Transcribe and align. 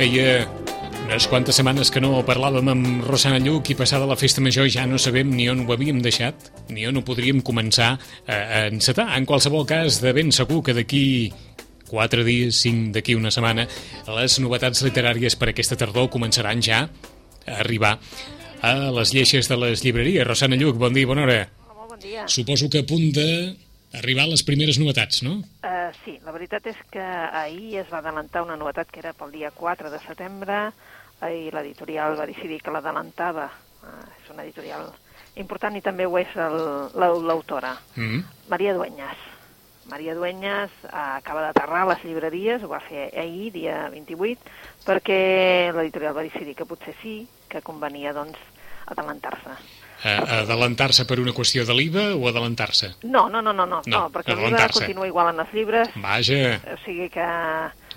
feia 0.00 0.48
unes 1.04 1.26
quantes 1.28 1.58
setmanes 1.58 1.90
que 1.92 2.00
no 2.00 2.22
parlàvem 2.24 2.70
amb 2.72 3.02
Rosana 3.04 3.36
Lluc 3.42 3.68
i 3.68 3.74
passada 3.76 4.06
la 4.08 4.16
festa 4.16 4.40
major 4.40 4.64
ja 4.72 4.86
no 4.88 4.96
sabem 4.96 5.28
ni 5.28 5.44
on 5.52 5.66
ho 5.66 5.74
havíem 5.74 5.98
deixat, 6.00 6.46
ni 6.72 6.86
on 6.88 6.96
ho 6.96 7.02
podríem 7.04 7.42
començar 7.44 7.90
a, 7.92 7.98
a 8.32 8.62
encetar. 8.70 9.10
En 9.18 9.26
qualsevol 9.28 9.66
cas, 9.68 9.98
de 10.00 10.14
ben 10.16 10.32
segur 10.32 10.62
que 10.64 10.72
d'aquí 10.72 11.02
quatre 11.90 12.24
dies, 12.24 12.62
cinc 12.64 12.94
d'aquí 12.96 13.18
una 13.18 13.28
setmana, 13.34 13.66
les 14.16 14.38
novetats 14.40 14.80
literàries 14.86 15.36
per 15.36 15.50
aquesta 15.52 15.76
tardor 15.76 16.08
començaran 16.14 16.64
ja 16.64 16.86
a 16.86 17.60
arribar 17.60 17.98
a 18.64 18.74
les 18.96 19.12
lleixes 19.12 19.52
de 19.52 19.60
les 19.60 19.84
llibreries. 19.84 20.24
Rosana 20.24 20.56
Lluc, 20.56 20.80
bon 20.80 20.96
dia, 20.96 21.10
bona 21.10 21.28
hora. 21.28 21.42
Bon 21.76 22.00
dia. 22.00 22.24
Suposo 22.24 22.72
que 22.72 22.86
a 22.86 22.88
punt 22.88 23.10
de 23.20 23.28
arribar 23.98 24.26
les 24.30 24.42
primeres 24.46 24.78
novetats, 24.78 25.22
no? 25.26 25.40
Uh, 25.64 25.90
sí, 26.04 26.18
la 26.24 26.34
veritat 26.34 26.66
és 26.70 26.78
que 26.92 27.02
ahir 27.02 27.80
es 27.82 27.90
va 27.90 27.98
adelantar 27.98 28.44
una 28.46 28.58
novetat 28.60 28.90
que 28.90 29.02
era 29.02 29.14
pel 29.16 29.32
dia 29.34 29.50
4 29.50 29.90
de 29.90 30.00
setembre 30.06 30.60
i 31.20 31.50
l'editorial 31.52 32.16
va 32.16 32.28
decidir 32.30 32.60
que 32.62 32.72
l'adelantava. 32.72 33.50
Uh, 33.80 34.04
és 34.20 34.30
una 34.32 34.44
editorial 34.44 34.90
important 35.40 35.76
i 35.76 35.82
també 35.82 36.06
ho 36.06 36.18
és 36.18 36.30
l'autora, 36.36 37.76
Mm 37.96 38.08
-hmm. 38.08 38.24
Maria 38.48 38.74
Dueñas. 38.74 39.16
Maria 39.86 40.14
Dueñas 40.14 40.70
uh, 40.84 41.16
acaba 41.16 41.42
d'aterrar 41.42 41.82
a 41.82 41.94
les 41.94 42.04
llibreries, 42.04 42.62
ho 42.62 42.68
va 42.68 42.80
fer 42.80 43.10
ahir, 43.16 43.52
dia 43.52 43.88
28, 43.90 44.40
perquè 44.86 45.72
l'editorial 45.72 46.16
va 46.16 46.22
decidir 46.22 46.54
que 46.54 46.64
potser 46.66 46.94
sí, 47.02 47.26
que 47.48 47.62
convenia, 47.62 48.12
doncs, 48.12 48.38
adelantar-se. 48.86 49.79
Uh, 50.00 50.40
adelantar-se 50.46 51.04
per 51.04 51.18
una 51.20 51.34
qüestió 51.36 51.66
de 51.68 51.74
l'IVA 51.76 52.06
o 52.16 52.22
adelantar-se? 52.30 52.94
No, 53.04 53.28
no, 53.28 53.42
no, 53.44 53.52
no, 53.52 53.66
no, 53.68 53.82
No, 53.84 54.06
perquè 54.14 54.32
l'IVA 54.32 54.68
continua 54.72 55.06
igual 55.06 55.34
en 55.34 55.42
els 55.44 55.52
llibres, 55.52 55.90
Vaja, 56.00 56.38
o 56.72 56.76
sigui 56.86 57.10
que 57.12 57.26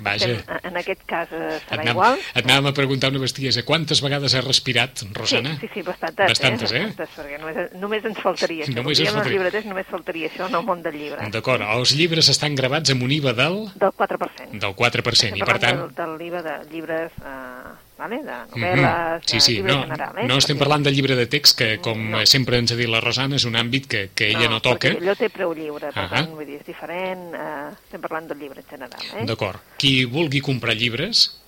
Vaja. 0.03 0.27
estem, 0.33 0.57
en 0.67 0.77
aquest 0.81 1.05
cas 1.07 1.31
eh, 1.31 1.55
et 1.55 1.63
serà 1.69 1.77
anàvem, 1.79 1.93
igual. 1.93 2.17
et 2.35 2.43
anàvem 2.43 2.67
a 2.67 2.73
preguntar 2.75 3.11
una 3.13 3.21
bestiesa. 3.23 3.63
Quantes 3.63 4.01
vegades 4.03 4.35
has 4.35 4.43
respirat, 4.43 5.05
Rosana? 5.15 5.53
Sí, 5.61 5.67
sí, 5.69 5.71
sí, 5.77 5.81
bastantes. 5.87 6.27
Bastantes, 6.33 6.71
eh? 6.75 6.83
Bastantes, 6.89 7.15
perquè 7.21 7.39
només, 7.39 7.71
només 7.79 8.09
ens 8.11 8.19
faltaria 8.19 8.65
això. 8.65 8.75
Només 8.75 8.99
ens 8.99 9.09
faltaria. 9.13 9.31
llibreters, 9.37 9.65
només 9.71 9.87
faltaria 9.87 10.27
això 10.33 10.49
en 10.49 10.59
el 10.59 10.67
món 10.67 10.83
del 10.83 10.99
llibre. 10.99 11.29
D'acord, 11.31 11.63
els 11.77 11.95
llibres 11.95 12.27
estan 12.35 12.55
gravats 12.59 12.91
amb 12.91 13.07
un 13.07 13.15
IVA 13.15 13.31
del, 13.39 13.61
Del 13.79 13.95
4%. 13.95 14.51
del 14.59 14.75
4%, 14.75 15.37
i 15.39 15.47
per 15.47 15.59
tant... 15.63 15.79
del, 15.85 15.95
del 16.01 16.17
l'IVA 16.19 16.43
de 16.43 16.57
llibres, 16.73 17.15
eh, 17.23 17.73
vale? 18.03 18.19
de 18.23 18.31
Mhm. 18.31 18.51
novel·les, 18.53 19.23
Sí, 19.25 19.35
de 19.37 19.41
sí, 19.41 19.53
llibre 19.55 19.73
no, 19.73 19.81
general. 19.83 20.17
Eh? 20.19 20.27
no 20.27 20.37
estem 20.37 20.57
parlant 20.59 20.83
del 20.85 20.95
llibre 20.95 21.15
de 21.15 21.25
text, 21.27 21.57
que 21.57 21.77
com 21.79 21.97
No. 22.11 22.25
sempre 22.25 22.57
ens 22.57 22.71
ha 22.71 22.75
dit 22.75 22.89
la 22.89 22.99
Rosana, 23.01 23.35
és 23.37 23.45
un 23.45 23.55
àmbit 23.55 23.87
que, 23.87 24.09
que 24.13 24.29
ella 24.29 24.49
no, 24.49 24.61
toca. 24.61 24.89
perquè 24.89 24.99
allò 25.01 25.15
té 25.15 25.29
preu 25.29 25.53
lliure, 25.53 25.91
per 25.93 26.03
Ahà. 26.03 26.09
tant, 26.09 26.31
vull 26.35 26.45
dir, 26.45 26.59
és 26.59 26.65
diferent, 26.67 27.33
eh, 27.33 27.69
estem 27.85 28.01
parlant 28.01 28.27
del 28.27 28.39
llibre 28.39 28.61
en 28.61 28.67
general. 28.69 29.01
Eh? 29.21 29.25
D'acord. 29.25 29.59
Qui 29.77 30.05
vulgui 30.05 30.41
comprar 30.41 30.75
llibres, 30.75 31.39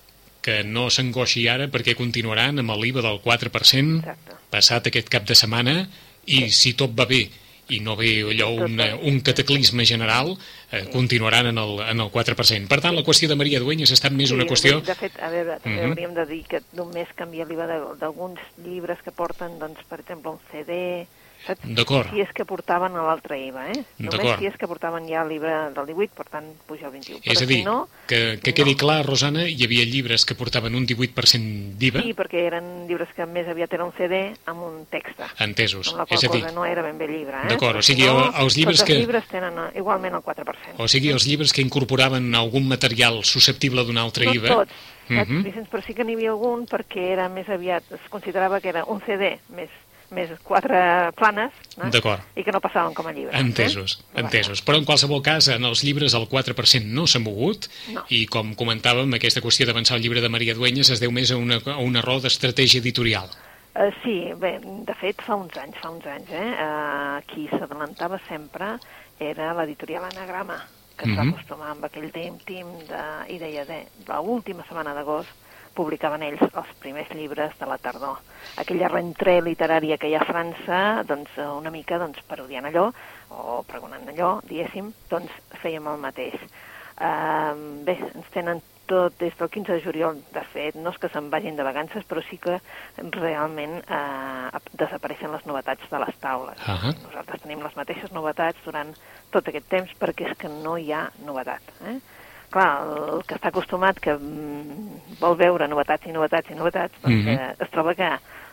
que 0.42 0.62
no 0.64 0.88
s'angoixi 0.90 1.48
ara 1.48 1.66
perquè 1.68 1.96
continuaran 1.96 2.58
amb 2.60 2.70
l'IVA 2.78 3.02
del 3.02 3.20
4% 3.20 3.98
Exacte. 3.98 4.32
passat 4.50 4.86
aquest 4.86 5.08
cap 5.08 5.24
de 5.26 5.34
setmana 5.34 5.88
i 6.26 6.50
si 6.50 6.74
tot 6.74 6.92
va 6.98 7.04
bé 7.04 7.28
i 7.68 7.80
no 7.80 7.96
ve 7.96 8.22
allò 8.30 8.50
un, 8.52 8.80
un 9.02 9.20
cataclisme 9.20 9.84
general, 9.84 10.36
eh, 10.70 10.84
continuaran 10.92 11.46
en 11.46 11.58
el, 11.58 11.80
en 11.80 12.00
el 12.00 12.10
4%. 12.12 12.68
Per 12.68 12.80
tant, 12.80 12.94
la 12.94 13.02
qüestió 13.02 13.28
de 13.28 13.34
Maria 13.34 13.58
Dueñas 13.58 13.90
ha 13.90 13.94
estat 13.98 14.12
més 14.12 14.30
una 14.30 14.44
Sí, 14.44 14.48
qüestió... 14.52 14.80
De 14.86 14.94
fet, 14.94 15.18
a 15.20 15.30
veure, 15.30 15.58
també 15.60 15.82
Mhm. 15.82 15.90
hauríem 15.90 16.14
de 16.14 16.26
dir 16.26 16.44
que 16.46 16.60
només 16.74 17.08
canvia 17.16 17.44
l'IVA 17.44 17.66
de- 17.66 17.96
d'alguns 17.98 18.38
llibres 18.64 19.02
que 19.02 19.10
porten, 19.10 19.58
doncs, 19.58 19.82
per 19.88 19.98
exemple, 20.00 20.30
un 20.30 20.38
CD, 20.52 21.06
saps? 21.46 21.60
D'acord. 21.64 22.08
Si 22.10 22.20
és 22.20 22.30
que 22.32 22.44
portaven 22.44 22.94
a 22.96 23.02
l'altre 23.06 23.38
IVA, 23.38 23.70
eh? 23.72 23.84
Només 23.98 24.38
si 24.38 24.46
és 24.46 24.56
que 24.56 24.66
portaven 24.66 25.06
ja 25.08 25.24
l'IVA 25.24 25.70
del 25.74 25.86
18, 25.86 26.14
per 26.16 26.26
tant, 26.32 26.46
puja 26.66 26.86
el 26.86 26.92
21. 26.92 27.18
És 27.22 27.38
Però 27.38 27.42
a 27.42 27.46
dir, 27.46 27.58
si 27.58 27.64
no, 27.64 27.88
que, 28.06 28.38
que 28.42 28.50
no. 28.50 28.54
quedi 28.56 28.74
clar, 28.76 29.04
Rosana, 29.06 29.44
hi 29.48 29.62
havia 29.64 29.84
llibres 29.84 30.24
que 30.24 30.34
portaven 30.34 30.74
un 30.74 30.86
18% 30.86 31.76
d'IVA, 31.78 32.02
Sí, 32.02 32.14
perquè 32.14 32.46
eren 32.46 32.86
llibres 32.88 33.08
que 33.16 33.26
més 33.26 33.48
aviat 33.48 33.72
era 33.74 33.84
un 33.84 33.92
CD 33.96 34.34
amb 34.46 34.62
un 34.62 34.86
text. 34.90 35.20
entesos. 35.38 35.88
Amb 35.88 35.98
la 35.98 36.06
qual 36.06 36.18
És 36.18 36.24
a 36.24 36.32
dir, 36.32 36.42
cosa 36.42 36.54
no 36.54 36.64
era 36.64 36.82
ben 36.82 36.98
bé 36.98 37.06
llibre, 37.08 37.36
eh? 37.44 37.48
D'acord, 37.48 37.76
o 37.78 37.82
si 37.82 37.94
sigui, 37.94 38.06
no, 38.06 38.30
els 38.38 38.56
llibres 38.56 38.82
que- 38.82 38.92
els 38.92 39.00
llibres 39.00 39.26
tenen 39.28 39.58
eh, 39.58 39.78
igualment 39.78 40.14
el 40.14 40.22
4%. 40.22 40.74
o 40.78 40.88
sigui, 40.88 41.10
els 41.10 41.26
llibres 41.26 41.52
que 41.52 41.62
incorporaven 41.62 42.34
algun 42.34 42.66
material 42.68 43.24
susceptible 43.24 43.84
d'un 43.84 43.98
altre 43.98 44.26
no 44.26 44.34
IVA... 44.34 44.48
tots, 44.48 44.72
saps, 44.72 45.28
Mhm. 45.28 45.42
Vicenç, 45.44 45.68
però 45.70 45.84
sí 45.86 45.94
que 45.94 46.02
n'hi 46.04 46.14
havia 46.14 46.30
algun 46.30 46.66
perquè 46.66 47.12
era 47.12 47.28
més 47.28 47.48
aviat, 47.48 47.84
es 47.92 48.00
considerava 48.10 48.60
que 48.60 48.68
era 48.70 48.84
un 48.86 49.00
CD 49.06 49.38
més, 49.54 49.70
més 50.14 50.30
quatre 50.46 51.10
planes 51.18 51.54
eh? 51.76 51.90
D'acord. 51.90 52.22
i 52.38 52.44
que 52.46 52.52
no 52.54 52.60
passaven 52.62 52.94
com 52.94 53.08
a 53.08 53.12
llibres. 53.12 53.34
Entesos, 53.40 53.98
eh? 54.12 54.20
entesos. 54.22 54.62
Però 54.66 54.78
en 54.78 54.86
qualsevol 54.86 55.22
cas, 55.26 55.48
en 55.54 55.64
els 55.66 55.82
llibres 55.86 56.14
el 56.14 56.28
4% 56.30 56.86
no 56.86 57.06
s'ha 57.06 57.22
mogut 57.22 57.66
No. 57.92 58.02
i, 58.10 58.24
com 58.30 58.54
comentàvem, 58.58 59.12
aquesta 59.16 59.42
qüestió 59.42 59.66
d'avançar 59.66 59.96
el 59.96 60.02
llibre 60.02 60.20
de 60.22 60.30
Maria 60.32 60.54
Dueñas 60.54 60.90
es 60.90 61.02
deu 61.02 61.12
més 61.14 61.30
a 61.30 61.36
una, 61.40 61.58
a 61.58 61.78
un 61.82 61.96
error 61.96 62.20
d'estratègia 62.22 62.80
editorial. 62.82 63.30
Uh, 63.76 63.90
sí, 64.02 64.16
bé, 64.40 64.56
de 64.62 64.94
fet, 64.96 65.20
fa 65.22 65.36
uns 65.36 65.56
anys, 65.60 65.76
fa 65.82 65.90
uns 65.92 66.06
anys, 66.08 66.30
eh? 66.32 66.48
Uh, 66.56 67.18
qui 67.28 67.44
s'adelantava 67.52 68.18
sempre 68.28 68.76
era 69.20 69.52
l'editorial 69.58 70.06
Anagrama, 70.08 70.56
que 70.96 71.10
es 71.10 71.16
va 71.16 71.24
Mhm. 71.24 71.34
acostumar 71.34 71.70
amb 71.70 71.84
aquell 71.84 72.10
tim-tim 72.12 72.66
de, 72.88 73.02
i 73.28 73.38
deia, 73.38 73.64
de, 73.64 73.86
l'última 74.08 74.64
setmana 74.64 74.94
d'agost 74.94 75.28
publicaven 75.74 76.22
ells 76.22 76.40
els 76.40 76.70
primers 76.80 77.10
llibres 77.12 77.52
de 77.58 77.66
la 77.66 77.76
tardor. 77.76 78.16
Aquella 78.56 78.88
rentrée 78.88 79.42
literària 79.42 79.98
que 79.98 80.08
hi 80.08 80.14
ha 80.14 80.22
a 80.22 80.24
França, 80.24 81.04
doncs 81.04 81.30
una 81.36 81.70
mica 81.70 81.98
doncs, 81.98 82.22
parodiant 82.26 82.64
allò, 82.64 82.92
o 83.28 83.62
pregonant 83.68 84.08
allò, 84.08 84.40
diguéssim, 84.42 84.92
doncs 85.10 85.30
fèiem 85.62 85.86
el 85.86 85.98
mateix. 85.98 86.34
Uh, 86.96 87.84
bé, 87.84 87.98
ens 88.14 88.30
tenen 88.32 88.62
tot 88.86 89.14
des 89.18 89.34
del 89.38 89.48
15 89.50 89.72
de 89.72 89.80
juliol, 89.84 90.18
de 90.32 90.42
fet, 90.52 90.74
no 90.76 90.90
és 90.90 90.98
que 90.98 91.08
se'n 91.12 91.28
vagin 91.30 91.56
de 91.56 91.62
vacances, 91.66 92.04
però 92.08 92.22
sí 92.30 92.38
que 92.38 92.58
realment 93.12 93.80
eh, 93.82 94.58
desapareixen 94.78 95.32
les 95.34 95.44
novetats 95.46 95.88
de 95.90 95.98
les 96.04 96.16
taules. 96.22 96.58
Ahà. 96.66 96.92
Nosaltres 97.04 97.42
tenim 97.42 97.62
les 97.62 97.76
mateixes 97.76 98.12
novetats 98.12 98.58
durant 98.64 98.94
tot 99.34 99.48
aquest 99.48 99.68
temps 99.68 99.90
perquè 100.00 100.30
és 100.30 100.38
que 100.38 100.48
no 100.48 100.76
hi 100.78 100.92
ha 100.92 101.10
novetat. 101.26 101.62
Eh? 101.90 101.98
Clar, 102.50 102.70
el 102.86 103.22
que 103.26 103.34
està 103.34 103.50
acostumat, 103.50 103.98
que 104.00 104.14
mm, 104.14 105.18
vol 105.20 105.34
veure 105.36 105.66
novetats 105.68 106.06
i 106.06 106.12
novetats 106.14 106.50
i 106.50 106.54
novetats, 106.54 106.94
doncs 107.02 107.24
Mhm. 107.24 107.28
eh, 107.28 107.54
es 107.58 107.70
troba 107.70 107.94
que, 107.94 108.10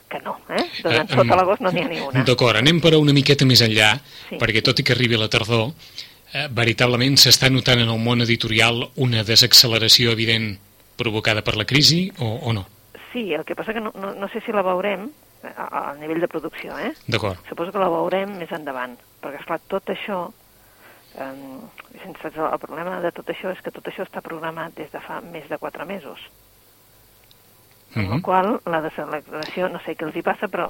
que 0.10 0.20
no, 0.26 0.38
eh? 0.50 0.66
Durant 0.82 1.10
Eh, 1.12 1.16
tot 1.16 1.26
l'agost 1.28 1.62
no 1.62 1.72
n'hi 1.72 1.84
ha 1.84 1.88
ni 1.88 2.00
una. 2.02 2.24
D'acord, 2.24 2.58
anem 2.58 2.82
però 2.82 3.00
una 3.00 3.14
miqueta 3.14 3.46
més 3.46 3.62
enllà, 3.62 4.00
Sí. 4.30 4.38
perquè 4.42 4.64
tot 4.64 4.80
i 4.80 4.84
que 4.84 4.94
arribi 4.94 5.16
la 5.16 5.30
tardor, 5.30 5.72
veritablement 6.52 7.16
s'està 7.20 7.50
notant 7.52 7.80
en 7.84 7.90
el 7.94 8.00
món 8.02 8.22
editorial 8.26 8.88
una 8.98 9.24
desacceleració 9.24 10.12
evident 10.16 10.56
provocada 10.98 11.42
per 11.46 11.56
la 11.58 11.66
crisi 11.66 12.08
o, 12.20 12.26
o 12.50 12.54
no? 12.54 12.66
Sí, 13.12 13.34
el 13.34 13.44
que 13.46 13.56
passa 13.56 13.74
que 13.74 13.82
no, 13.82 13.92
no, 13.96 14.14
no 14.18 14.28
sé 14.34 14.42
si 14.46 14.52
la 14.52 14.64
veurem 14.66 15.08
eh, 15.44 15.52
a- 15.56 15.90
al 15.92 16.00
nivell 16.00 16.22
de 16.22 16.28
producció, 16.28 16.78
eh? 16.80 16.94
D'acord. 17.08 17.38
Suposo 17.50 17.72
que 17.72 17.82
la 17.82 17.90
veurem 17.94 18.38
més 18.40 18.52
endavant, 18.52 18.96
perquè, 19.22 19.40
esclar, 19.44 19.60
tot 19.70 19.92
això, 19.94 20.24
eh, 21.18 21.34
sense, 22.04 22.32
el 22.34 22.60
problema 22.62 23.00
de 23.04 23.12
tot 23.14 23.30
això 23.30 23.52
és 23.54 23.62
que 23.62 23.72
tot 23.72 23.86
això 23.92 24.06
està 24.08 24.22
programat 24.26 24.74
des 24.78 24.90
de 24.92 25.02
fa 25.02 25.22
més 25.22 25.46
de 25.50 25.58
quatre 25.62 25.86
mesos. 25.86 26.18
Amb 27.96 28.08
Mhm. 28.08 28.16
la 28.16 28.22
qual 28.22 28.62
la 28.66 28.82
desaceleració, 28.82 29.70
no 29.70 29.80
sé 29.86 29.96
què 29.96 30.06
els 30.08 30.16
hi 30.16 30.22
passa, 30.24 30.48
però 30.48 30.66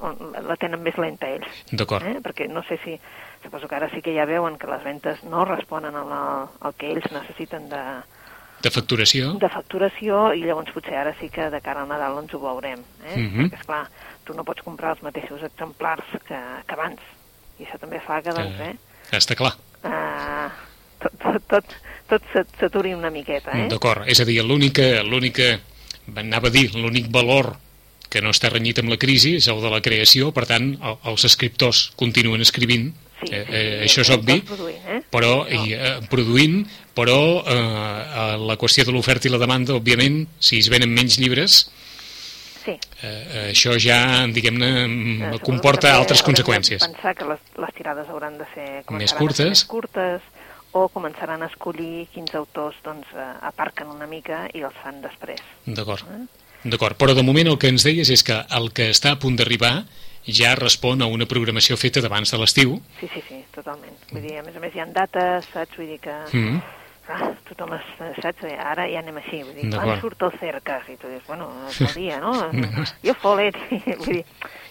la, 0.48 0.56
tenen 0.58 0.82
més 0.84 0.98
lenta 0.98 1.28
ells. 1.30 1.48
D'acord. 1.72 2.06
Eh? 2.06 2.18
Perquè 2.22 2.50
no 2.50 2.64
sé 2.64 2.78
si, 2.84 3.00
suposo 3.44 3.68
que 3.68 3.76
ara 3.76 3.90
sí 3.90 4.02
que 4.02 4.14
ja 4.16 4.26
veuen 4.26 4.58
que 4.58 4.68
les 4.68 4.84
ventes 4.84 5.24
no 5.24 5.46
responen 5.46 5.96
al, 5.96 6.12
al 6.60 6.74
que 6.76 6.92
ells 6.92 7.10
necessiten 7.12 7.70
de, 7.70 7.82
De 8.62 8.70
facturació? 8.72 9.34
de 9.40 9.50
facturació 9.50 10.34
i 10.34 10.44
llavors 10.44 10.72
potser 10.72 10.96
ara 10.96 11.14
sí 11.20 11.30
que 11.30 11.50
de 11.50 11.62
cara 11.62 11.82
al 11.84 11.88
Nadal 11.88 12.18
ens 12.24 12.34
ho 12.34 12.40
veurem. 12.40 12.80
Eh? 13.06 13.18
Mhm. 13.18 13.46
Perquè, 13.50 13.60
esclar, 13.60 13.88
tu 14.26 14.34
no 14.34 14.44
pots 14.44 14.62
comprar 14.64 14.92
els 14.92 15.04
mateixos 15.04 15.42
exemplars 15.44 16.04
que, 16.28 16.36
que 16.68 16.74
abans. 16.74 17.00
I 17.60 17.64
això 17.66 17.78
també 17.80 18.00
fa 18.02 18.22
que, 18.22 18.32
doncs, 18.32 18.60
Eh, 18.60 18.70
eh, 19.12 19.18
Està 19.18 19.36
clar. 19.36 19.54
eh, 19.84 20.50
tot, 21.00 21.12
tot, 21.20 21.42
tot, 21.48 21.66
tot 22.08 22.22
s'at- 22.34 22.56
s'aturi 22.60 22.94
una 22.94 23.10
miqueta, 23.10 23.52
eh? 23.52 23.68
D'acord, 23.70 24.08
és 24.08 24.20
a 24.20 24.26
dir, 24.26 24.42
l'única, 24.44 25.04
anava 26.16 26.48
a 26.48 26.52
dir, 26.52 26.70
l'únic 26.76 27.10
valor 27.12 27.56
que 28.10 28.22
no 28.22 28.30
està 28.30 28.50
renyit 28.52 28.78
amb 28.80 28.90
la 28.94 28.98
crisi 29.02 29.36
és 29.40 29.48
el 29.50 29.62
de 29.62 29.70
la 29.74 29.82
creació, 29.82 30.32
per 30.32 30.46
tant, 30.46 30.78
el, 30.82 30.98
els 31.10 31.24
escriptors 31.26 31.92
continuen 31.96 32.42
escrivint, 32.42 32.92
Sí, 33.24 33.30
eh, 33.32 33.46
sí, 33.48 33.54
eh, 33.56 33.88
sí, 33.88 33.88
això 33.88 34.02
és 34.04 34.10
obvi, 34.18 34.42
produint, 34.44 34.82
eh? 34.92 35.02
però, 35.10 35.48
No. 35.48 35.66
i, 35.66 35.72
eh, 35.74 36.02
produint, 36.12 36.58
però 36.94 37.40
eh, 37.40 37.54
eh, 37.56 38.38
la 38.50 38.58
qüestió 38.60 38.84
de 38.84 38.92
l'oferta 38.92 39.30
i 39.30 39.32
la 39.32 39.40
demanda, 39.40 39.74
òbviament, 39.80 40.28
si 40.44 40.60
es 40.60 40.68
venen 40.70 40.92
menys 40.94 41.18
llibres, 41.20 41.72
Sí. 42.66 42.72
eh, 42.72 42.78
eh, 43.04 43.52
això 43.54 43.74
ja, 43.80 44.26
diguem-ne, 44.28 45.34
Eh, 45.36 45.40
comporta 45.44 45.96
altres 45.96 46.22
conseqüències. 46.24 46.80
pensar 46.86 47.16
que 47.16 47.26
les, 47.26 47.40
les 47.60 47.74
tirades 47.76 48.08
hauran 48.10 48.38
de 48.38 48.46
ser 48.54 48.68
ser 48.84 48.84
curtes. 49.18 49.50
més 49.50 49.66
curtes 49.66 50.22
o 50.74 50.88
començaran 50.90 51.44
a 51.44 51.50
escollir 51.52 52.08
quins 52.14 52.34
autors 52.36 52.78
doncs, 52.86 53.10
eh, 53.14 53.28
aparquen 53.50 53.92
una 53.94 54.08
mica 54.10 54.48
i 54.54 54.64
els 54.66 54.78
fan 54.84 55.02
després. 55.04 55.42
D'acord. 55.66 56.06
Eh? 56.10 56.24
D'acord, 56.64 56.98
però 56.98 57.14
de 57.14 57.24
moment 57.26 57.52
el 57.52 57.60
que 57.60 57.70
ens 57.70 57.86
deies 57.86 58.10
és 58.10 58.24
que 58.24 58.40
el 58.58 58.72
que 58.76 58.90
està 58.94 59.14
a 59.14 59.20
punt 59.20 59.36
d'arribar 59.40 59.84
ja 60.24 60.54
respon 60.56 61.02
a 61.04 61.10
una 61.12 61.28
programació 61.28 61.76
feta 61.78 62.02
d'abans 62.02 62.32
de 62.32 62.40
l'estiu. 62.40 62.78
Sí, 63.00 63.10
sí, 63.14 63.24
sí, 63.28 63.42
totalment. 63.56 63.98
Vull 64.12 64.24
dir, 64.24 64.38
a 64.40 64.46
més 64.46 64.56
a 64.56 64.64
més 64.64 64.76
hi 64.76 64.80
ha 64.80 64.88
dates, 64.88 65.50
saps? 65.52 65.78
Vull 65.78 65.92
dir 65.92 66.00
que... 66.04 66.16
Mm. 66.32 66.62
clar, 67.04 67.34
tothom 67.50 67.74
es, 67.76 67.90
saps? 68.24 68.46
Ara 68.56 68.88
ja 68.88 69.02
anem 69.04 69.20
així, 69.20 69.42
vull 69.44 69.58
dir, 69.60 69.68
quan 69.76 70.00
surt 70.00 70.24
el 70.24 70.38
cercas? 70.40 70.88
I 70.88 70.96
tu 71.02 71.12
dius, 71.12 71.26
bueno, 71.28 71.52
el 71.84 71.94
dia, 71.98 72.22
no? 72.24 72.32
jo 73.04 73.18
folet, 73.20 73.60
vull 74.06 74.22
dir, 74.22 74.24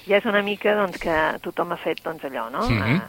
ja 0.08 0.19
és 0.19 0.28
una 0.28 0.43
mica 0.43 0.75
doncs, 0.78 1.00
que 1.02 1.16
tothom 1.44 1.75
ha 1.75 1.81
fet 1.81 2.02
doncs, 2.04 2.25
allò, 2.28 2.49
no? 2.50 2.69
Mm 2.69 2.81
-hmm. 2.81 3.00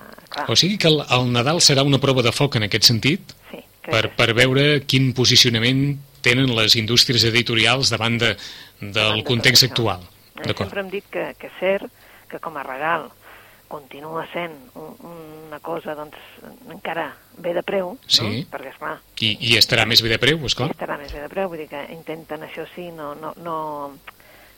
uh, 0.43 0.51
o 0.51 0.55
sigui 0.55 0.77
que 0.77 0.87
el, 0.87 1.03
el 1.09 1.31
Nadal 1.31 1.61
serà 1.61 1.83
una 1.83 1.99
prova 1.99 2.21
de 2.21 2.31
foc 2.31 2.55
en 2.55 2.63
aquest 2.63 2.83
sentit? 2.83 3.35
Sí. 3.51 3.59
Per, 3.83 4.15
per 4.15 4.33
veure 4.33 4.85
quin 4.87 5.13
posicionament 5.13 5.99
tenen 6.21 6.55
les 6.55 6.75
indústries 6.75 7.23
editorials 7.23 7.89
davant 7.89 8.17
de, 8.17 8.37
del 8.79 8.93
davant 8.93 9.23
context 9.23 9.63
de 9.63 9.67
actual. 9.69 10.01
Eh, 10.39 10.53
sempre 10.55 10.79
hem 10.81 10.89
dit 10.89 11.03
que, 11.11 11.35
que 11.37 11.47
és 11.47 11.59
cert 11.59 11.91
que 12.29 12.39
com 12.39 12.55
a 12.57 12.63
regal 12.63 13.11
continua 13.73 14.25
sent 14.31 14.53
un, 14.77 14.93
una 15.47 15.59
cosa 15.59 15.95
doncs, 15.97 16.17
encara 16.69 17.07
bé 17.41 17.55
de 17.57 17.63
preu, 17.65 17.95
sí. 18.05 18.23
no? 18.23 18.43
perquè 18.51 18.73
esclar... 18.73 18.97
I, 19.25 19.31
I 19.49 19.55
estarà 19.57 19.87
més 19.89 20.03
bé 20.05 20.11
de 20.13 20.19
preu, 20.21 20.41
esclar? 20.49 20.69
Estarà 20.73 20.97
més 21.01 21.13
bé 21.13 21.23
de 21.23 21.29
preu, 21.31 21.49
vull 21.49 21.63
dir 21.63 21.69
que 21.71 21.81
intenten 21.95 22.45
això 22.45 22.67
sí, 22.75 22.89
no, 22.93 23.13
no, 23.17 23.33
no, 23.41 23.55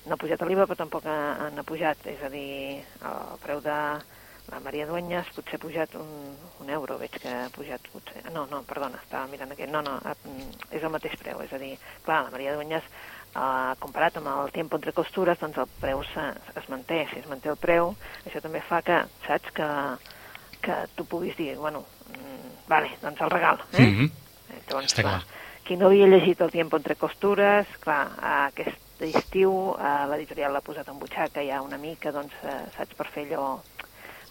no 0.06 0.14
ha 0.14 0.22
pujat 0.22 0.42
l'IVA 0.46 0.68
però 0.68 0.78
tampoc 0.78 1.08
han 1.10 1.64
pujat, 1.66 2.06
és 2.12 2.22
a 2.24 2.30
dir, 2.30 2.84
el 3.02 3.40
preu 3.44 3.62
de 3.66 3.80
la 4.52 4.60
Maria 4.62 4.86
Duenyes 4.86 5.32
potser 5.34 5.58
ha 5.58 5.64
pujat 5.64 5.96
un, 5.98 6.10
un 6.62 6.70
euro, 6.70 7.00
veig 7.02 7.16
que 7.18 7.32
ha 7.34 7.50
pujat 7.54 7.88
potser... 7.94 8.22
No, 8.34 8.46
no, 8.52 8.62
perdona, 8.68 9.00
estava 9.02 9.26
mirant 9.32 9.52
aquest... 9.56 9.72
No, 9.74 9.82
no, 9.86 9.98
és 10.70 10.84
el 10.84 10.94
mateix 10.94 11.18
preu, 11.22 11.42
és 11.42 11.54
a 11.56 11.62
dir, 11.62 11.74
clar, 12.06 12.24
la 12.28 12.34
Maria 12.36 12.54
Duenyes 12.54 12.86
eh, 12.86 13.74
comparat 13.82 14.20
amb 14.22 14.30
el 14.36 14.54
temps 14.56 14.78
entre 14.78 14.94
costures, 14.94 15.40
doncs 15.42 15.58
el 15.64 15.72
preu 15.82 16.04
se, 16.12 16.28
es 16.62 16.70
manté. 16.70 17.02
Si 17.12 17.24
es 17.24 17.32
manté 17.32 17.50
el 17.54 17.60
preu, 17.62 17.96
això 18.24 18.44
també 18.44 18.62
fa 18.70 18.84
que, 18.86 19.02
saps, 19.26 19.56
que, 19.58 19.72
que 20.66 20.80
tu 20.96 21.08
puguis 21.10 21.38
dir, 21.42 21.56
bueno, 21.58 21.82
mm, 22.14 22.56
vale, 22.70 22.94
doncs 23.02 23.26
el 23.26 23.34
regal. 23.34 23.66
Eh? 23.74 23.82
Mm 23.82 23.98
-hmm. 23.98 24.12
Llavors, 24.70 24.94
Està 24.94 25.02
clar. 25.02 25.22
Qui 25.66 25.76
no 25.78 25.88
havia 25.88 26.06
llegit 26.06 26.42
el 26.42 26.52
temps 26.52 26.74
entre 26.74 26.96
costures, 26.96 27.66
clar, 27.82 28.12
aquest 28.22 28.85
estiu 29.00 29.76
eh, 29.76 30.08
l'editorial 30.12 30.54
l'ha 30.54 30.64
posat 30.64 30.88
en 30.92 31.00
butxaca 31.00 31.44
ja 31.44 31.62
una 31.62 31.78
mica, 31.78 32.12
doncs, 32.12 32.34
eh, 32.44 32.62
saps, 32.78 32.96
per 32.96 33.08
fer 33.12 33.26
allò 33.28 33.62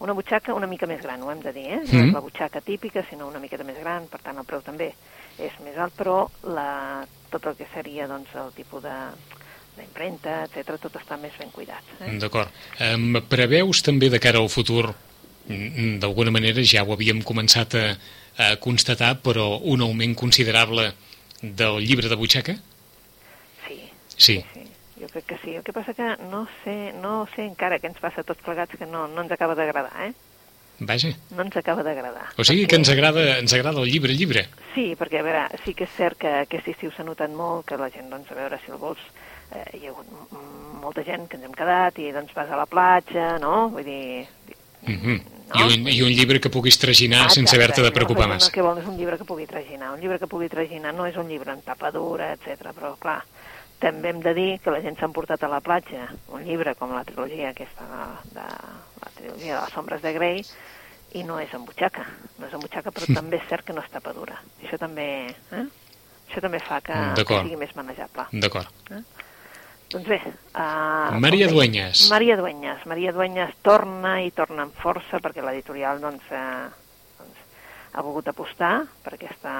una 0.00 0.14
butxaca 0.14 0.54
una 0.54 0.66
mica 0.66 0.86
més 0.86 1.02
gran, 1.02 1.22
ho 1.22 1.30
hem 1.30 1.40
de 1.40 1.52
dir, 1.52 1.66
eh? 1.66 1.76
No 1.76 1.82
mm 1.82 1.90
-hmm. 1.90 2.06
és 2.08 2.12
la 2.12 2.20
butxaca 2.20 2.60
típica, 2.60 3.04
sinó 3.08 3.28
una 3.28 3.38
miqueta 3.38 3.64
més 3.64 3.78
gran, 3.78 4.08
per 4.08 4.20
tant 4.20 4.38
el 4.38 4.44
preu 4.44 4.60
també 4.60 4.94
és 5.38 5.52
més 5.64 5.76
alt, 5.76 5.92
però 5.96 6.28
la, 6.42 7.06
tot 7.30 7.46
el 7.46 7.56
que 7.56 7.66
seria 7.74 8.06
doncs, 8.06 8.28
el 8.34 8.52
tipus 8.54 8.82
de 8.82 8.94
d'impremta, 9.74 10.44
etc 10.44 10.78
tot 10.78 10.94
està 10.94 11.16
més 11.20 11.32
ben 11.38 11.50
cuidat. 11.50 11.82
Eh? 12.00 12.18
D'acord. 12.22 12.48
Um, 12.80 13.20
preveus 13.28 13.82
també 13.82 14.08
de 14.08 14.20
cara 14.20 14.38
al 14.38 14.48
futur, 14.48 14.94
mm, 15.48 15.98
d'alguna 15.98 16.30
manera 16.30 16.62
ja 16.62 16.84
ho 16.84 16.92
havíem 16.92 17.22
començat 17.22 17.74
a, 17.74 17.98
a 18.38 18.56
constatar, 18.56 19.16
però 19.22 19.58
un 19.62 19.80
augment 19.80 20.14
considerable 20.14 20.92
del 21.42 21.80
llibre 21.82 22.08
de 22.08 22.16
butxaca? 22.16 22.56
Sí. 24.16 24.44
Sí. 24.52 24.68
Jo 25.00 25.08
crec 25.10 25.26
que 25.26 25.38
sí. 25.42 25.54
El 25.56 25.64
que 25.64 25.72
passa 25.72 25.94
que 25.94 26.16
no 26.30 26.46
sé, 26.62 26.92
no 27.02 27.26
sé 27.34 27.44
encara 27.44 27.80
què 27.82 27.90
ens 27.90 28.00
passa 28.00 28.22
tots 28.22 28.42
plegats 28.44 28.78
que 28.78 28.86
no, 28.86 29.08
no 29.08 29.24
ens 29.24 29.34
acaba 29.34 29.56
d'agradar, 29.58 30.08
eh? 30.08 30.14
Vaja. 30.78 31.12
No 31.30 31.44
ens 31.44 31.56
acaba 31.56 31.84
d'agradar. 31.86 32.32
O 32.36 32.44
sigui 32.44 32.64
perquè... 32.64 32.70
que 32.70 32.78
ens 32.82 32.90
agrada, 32.90 33.24
ens 33.38 33.54
agrada 33.54 33.82
el 33.82 33.90
llibre, 33.90 34.14
llibre. 34.14 34.48
Sí, 34.74 34.92
perquè 34.98 35.20
a 35.20 35.26
veure, 35.26 35.44
sí 35.64 35.74
que 35.74 35.86
és 35.86 35.94
cert 35.94 36.18
que 36.18 36.32
aquest 36.42 36.72
estiu 36.74 36.90
s'ha 36.94 37.06
notat 37.06 37.30
molt, 37.30 37.66
que 37.68 37.78
la 37.78 37.90
gent, 37.94 38.10
doncs, 38.10 38.32
a 38.32 38.38
veure 38.38 38.58
si 38.62 38.74
el 38.74 38.80
vols, 38.82 39.02
eh, 39.52 39.64
hi 39.78 39.86
ha 39.86 39.92
hagut 39.92 40.34
molta 40.82 41.04
gent 41.06 41.28
que 41.28 41.38
ens 41.38 41.46
hem 41.46 41.54
quedat 41.54 42.00
i 42.02 42.10
doncs 42.14 42.34
vas 42.34 42.50
a 42.50 42.58
la 42.58 42.66
platja, 42.66 43.36
no? 43.42 43.68
Vull 43.74 43.86
dir... 43.86 44.26
Mm 44.84 44.98
-hmm. 45.00 45.22
no? 45.54 45.60
I, 45.60 45.62
un, 45.62 45.88
I 45.88 46.02
un 46.02 46.12
llibre 46.12 46.40
que 46.40 46.50
puguis 46.50 46.78
traginar 46.78 47.26
ah, 47.26 47.30
sense 47.30 47.56
haver-te 47.56 47.80
de 47.80 47.90
preocupar 47.90 48.26
no, 48.26 48.34
massa. 48.34 48.48
El 48.48 48.52
que 48.52 48.62
vol 48.62 48.78
és 48.78 48.86
un 48.86 48.96
llibre 48.96 49.16
que 49.16 49.24
pugui 49.24 49.46
traginar. 49.46 49.92
Un 49.92 50.00
llibre 50.00 50.18
que 50.18 50.26
pugui 50.26 50.48
traginar 50.48 50.92
no 50.92 51.06
és 51.06 51.16
un 51.16 51.28
llibre 51.28 51.52
en 51.52 51.62
tapa 51.62 51.90
dura, 51.90 52.32
etc. 52.34 52.74
però 52.74 52.96
clar, 52.98 53.22
també 53.84 54.14
hem 54.14 54.22
de 54.24 54.32
dir 54.36 54.50
que 54.64 54.72
la 54.72 54.80
gent 54.84 54.96
s'ha 54.96 55.10
portat 55.12 55.44
a 55.44 55.50
la 55.52 55.60
platja 55.64 56.08
un 56.32 56.46
llibre 56.46 56.72
com 56.78 56.94
la 56.96 57.04
trilogia 57.04 57.52
aquesta 57.52 57.84
de, 57.90 58.06
de 58.38 58.46
la 58.46 59.12
trilogia 59.18 59.58
de 59.58 59.60
les 59.60 59.76
ombres 59.82 60.02
de 60.04 60.14
Grey 60.16 60.40
i 61.14 61.22
no 61.22 61.38
és 61.38 61.52
en 61.54 61.64
butxaca, 61.66 62.04
no 62.40 62.48
és 62.48 62.54
en 62.56 62.62
butxaca, 62.62 62.90
però 62.90 63.06
sí. 63.08 63.14
també 63.14 63.38
és 63.38 63.50
cert 63.50 63.66
que 63.66 63.76
no 63.76 63.84
és 63.84 63.90
tapadura. 63.92 64.40
Això 64.62 64.80
també, 64.80 65.08
eh? 65.30 65.66
Això 66.24 66.42
també 66.42 66.58
fa 66.64 66.80
que, 66.82 66.96
que 67.20 67.42
sigui 67.44 67.60
més 67.60 67.74
manejable. 67.78 68.26
D'acord. 68.42 68.90
Eh? 68.90 69.02
Doncs 69.92 70.08
bé... 70.10 70.18
Uh, 70.56 71.20
Maria 71.22 71.46
Duenyes. 71.50 72.08
Maria 72.10 72.38
Duenyes. 72.40 72.86
Maria 72.90 73.12
Duenyes 73.14 73.52
torna 73.62 74.16
i 74.24 74.32
torna 74.34 74.66
amb 74.66 74.80
força 74.80 75.20
perquè 75.22 75.44
l'editorial 75.44 76.00
doncs, 76.02 76.24
eh, 76.34 77.20
doncs, 77.20 77.44
ha 77.92 78.02
volgut 78.02 78.32
apostar 78.32 78.72
per 79.04 79.14
aquesta 79.14 79.52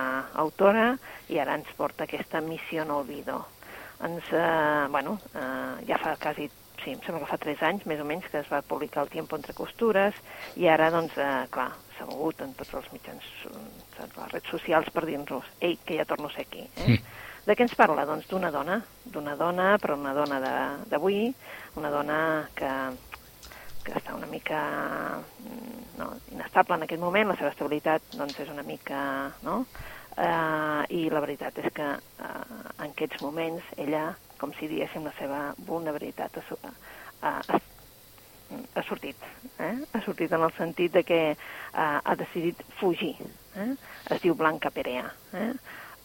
autora 0.43 0.89
i 1.31 1.39
ara 1.39 1.55
ens 1.61 1.71
porta 1.79 2.09
aquesta 2.09 2.43
missió 2.43 2.83
en 2.83 2.91
olvido. 2.97 3.45
Ens, 4.05 4.27
eh, 4.33 4.87
bueno, 4.91 5.19
eh, 5.33 5.85
ja 5.89 5.99
fa 6.03 6.17
quasi 6.21 6.51
sí, 6.83 6.93
em 6.93 7.01
sembla 7.01 7.23
que 7.23 7.31
fa 7.31 7.39
3 7.41 7.63
anys, 7.71 7.87
més 7.89 8.01
o 8.03 8.07
menys, 8.07 8.27
que 8.31 8.43
es 8.43 8.51
va 8.53 8.61
publicar 8.67 9.05
el 9.05 9.13
Tiempo 9.13 9.39
entre 9.39 9.55
costures, 9.57 10.17
i 10.61 10.69
ara, 10.69 10.91
doncs, 10.93 11.17
eh, 11.17 11.47
clar, 11.55 11.71
s'ha 11.97 12.07
mogut 12.11 12.43
en 12.45 12.53
tots 12.59 12.75
els 12.81 12.91
mitjans, 12.93 13.31
en 13.49 14.11
les 14.19 14.33
redes 14.33 14.51
socials 14.53 14.91
per 14.93 15.07
dir-nos, 15.09 15.49
ei, 15.61 15.79
que 15.87 15.97
ja 16.01 16.09
torno 16.09 16.29
a 16.29 16.35
ser 16.35 16.45
aquí. 16.49 16.67
Eh? 16.77 16.89
Mm. 16.91 17.23
De 17.45 17.57
què 17.57 17.67
ens 17.67 17.77
parla? 17.77 18.07
Doncs 18.09 18.29
d'una 18.31 18.51
dona, 18.53 18.79
d'una 19.05 19.35
dona, 19.37 19.75
però 19.81 19.99
una 20.01 20.15
dona 20.17 20.39
d'avui, 20.89 21.27
una 21.77 21.91
dona 21.93 22.19
que, 22.57 22.71
que 23.85 23.97
està 24.01 24.15
una 24.17 24.29
mica 24.31 24.61
mm, 25.21 25.83
no, 26.01 26.09
inestable 26.33 26.79
en 26.79 26.87
aquest 26.87 27.03
moment, 27.03 27.29
la 27.29 27.37
seva 27.37 27.53
estabilitat 27.53 28.17
doncs, 28.17 28.41
és 28.41 28.53
una 28.53 28.65
mica... 28.65 29.01
No? 29.45 29.65
Eh, 30.15 30.83
I 30.95 31.09
la 31.11 31.23
veritat 31.25 31.57
és 31.59 31.73
que 31.75 31.87
eh, 31.99 32.33
en 32.79 32.91
aquests 32.91 33.23
moments 33.25 33.71
ella 33.83 34.13
com 34.39 34.53
si 34.59 34.69
diguéssim 34.71 35.07
la 35.07 35.15
seva 35.19 35.39
vulnerabilitat 35.67 36.37
ha, 36.39 36.45
ha, 37.23 37.33
ha, 37.49 37.61
ha 38.75 38.85
sortit. 38.87 39.25
Eh? 39.59 39.73
Ha 39.91 40.03
sortit 40.05 40.33
en 40.33 40.45
el 40.47 40.53
sentit 40.59 40.93
de 40.95 41.03
que 41.07 41.21
eh, 41.33 41.37
ha 41.75 42.15
decidit 42.21 42.63
fugir. 42.81 43.15
Eh? 43.57 43.73
Es 44.15 44.23
diu 44.23 44.37
Blanca 44.39 44.71
Perea. 44.75 45.09
Eh? 45.33 45.51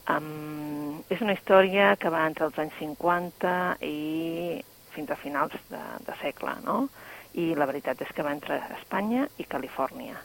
Um, 0.09 1.03
és 1.13 1.19
una 1.21 1.35
història 1.35 1.91
que 2.01 2.09
va 2.09 2.23
entre 2.25 2.47
els 2.47 2.57
anys 2.57 2.73
50 2.79 3.51
i 3.85 4.57
fins 4.95 5.11
a 5.13 5.17
finals 5.21 5.53
de, 5.69 5.81
de 6.07 6.15
segle, 6.23 6.55
no? 6.65 6.79
I 7.38 7.51
la 7.55 7.67
veritat 7.69 8.01
és 8.01 8.09
que 8.15 8.25
va 8.25 8.33
entre 8.33 8.57
Espanya 8.79 9.27
i 9.38 9.45
Califòrnia 9.45 10.17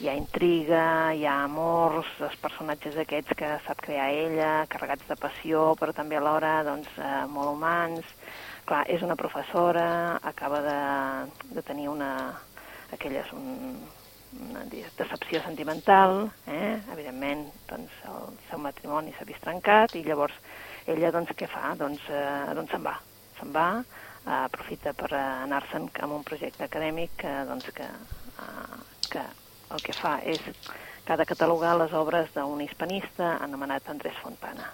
hi 0.00 0.08
ha 0.08 0.14
intriga, 0.16 1.12
hi 1.12 1.26
ha 1.28 1.42
amors, 1.44 2.08
els 2.24 2.36
personatges 2.40 2.96
aquests 3.02 3.36
que 3.36 3.48
sap 3.66 3.82
crear 3.84 4.06
ella, 4.16 4.50
carregats 4.72 5.04
de 5.10 5.16
passió, 5.20 5.74
però 5.76 5.92
també 5.92 6.16
alhora 6.16 6.60
doncs, 6.64 6.88
eh, 6.96 7.26
molt 7.28 7.52
humans. 7.52 8.14
Clar, 8.64 8.86
és 8.88 9.04
una 9.04 9.16
professora, 9.20 10.16
acaba 10.32 10.62
de, 10.64 10.78
de 11.52 11.64
tenir 11.68 11.90
una, 11.92 12.10
aquella 12.96 13.20
és 13.26 13.34
un, 13.36 13.76
una 14.46 14.64
decepció 14.72 15.42
sentimental, 15.44 16.30
eh? 16.48 16.78
evidentment 16.94 17.50
doncs, 17.68 18.00
el 18.08 18.32
seu 18.48 18.62
matrimoni 18.64 19.12
s'ha 19.18 19.28
vist 19.28 19.44
trencat 19.44 19.98
i 20.00 20.04
llavors 20.06 20.36
ella 20.88 21.12
doncs, 21.12 21.36
què 21.36 21.50
fa? 21.50 21.74
Doncs, 21.76 22.08
eh, 22.08 22.54
doncs 22.56 22.72
se'n 22.72 22.88
va, 22.88 22.96
se'n 23.36 23.52
va, 23.52 23.68
aprofita 24.24 24.92
per 24.92 25.12
anar-se'n 25.14 25.88
amb 26.02 26.12
un 26.12 26.24
projecte 26.24 26.64
acadèmic 26.64 27.16
que, 27.16 27.32
doncs, 27.48 27.70
que, 27.74 27.86
eh, 27.86 28.80
que 29.10 29.24
el 29.70 29.82
que 29.82 29.94
fa 29.96 30.18
és 30.26 30.40
que 31.04 31.12
ha 31.12 31.16
de 31.16 31.26
catalogar 31.26 31.76
les 31.78 31.92
obres 31.96 32.30
d'un 32.34 32.60
hispanista 32.60 33.36
anomenat 33.42 33.88
Andrés 33.88 34.18
Fontana. 34.22 34.68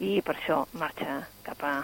I 0.00 0.20
per 0.22 0.36
això 0.36 0.64
marxa 0.78 1.20
cap 1.44 1.62
a, 1.66 1.74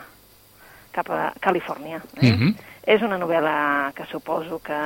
cap 0.95 1.11
a 1.11 1.33
Califòrnia. 1.41 2.01
Eh? 2.17 2.33
Mm 2.33 2.39
-hmm. 2.39 2.55
És 2.87 3.03
una 3.03 3.19
novel·la 3.19 3.93
que 3.95 4.07
suposo 4.07 4.59
que... 4.59 4.81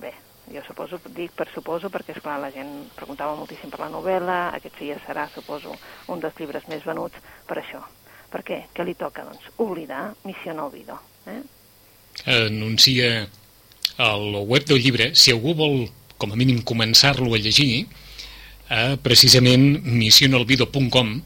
Bé, 0.00 0.12
jo 0.52 0.62
suposo, 0.62 1.00
dic 1.08 1.32
per 1.32 1.48
suposo, 1.48 1.88
perquè, 1.88 2.16
és 2.16 2.22
clar 2.22 2.38
la 2.38 2.50
gent 2.50 2.90
preguntava 2.94 3.34
moltíssim 3.34 3.70
per 3.70 3.80
la 3.80 3.88
novel·la, 3.88 4.54
aquest 4.54 4.78
dia 4.78 4.96
serà, 5.06 5.28
suposo, 5.28 5.74
un 6.06 6.20
dels 6.20 6.38
llibres 6.38 6.68
més 6.68 6.84
venuts 6.84 7.16
per 7.46 7.58
això. 7.58 7.80
Per 8.30 8.42
què? 8.42 8.66
Què 8.74 8.84
li 8.84 8.94
toca? 8.94 9.24
Doncs 9.24 9.50
oblidar 9.56 10.14
Missió 10.24 10.52
no 10.52 10.66
olvido. 10.66 10.98
Eh? 11.26 11.42
Anuncia 12.46 13.28
al 13.96 14.34
web 14.46 14.64
del 14.64 14.82
llibre, 14.82 15.14
si 15.14 15.32
algú 15.32 15.54
vol 15.56 15.86
com 16.16 16.32
a 16.32 16.36
mínim 16.38 16.62
començar-lo 16.64 17.34
a 17.34 17.40
llegir, 17.40 17.86
a 18.68 18.96
precisament 18.98 19.84
missionolvido.com 19.84 21.20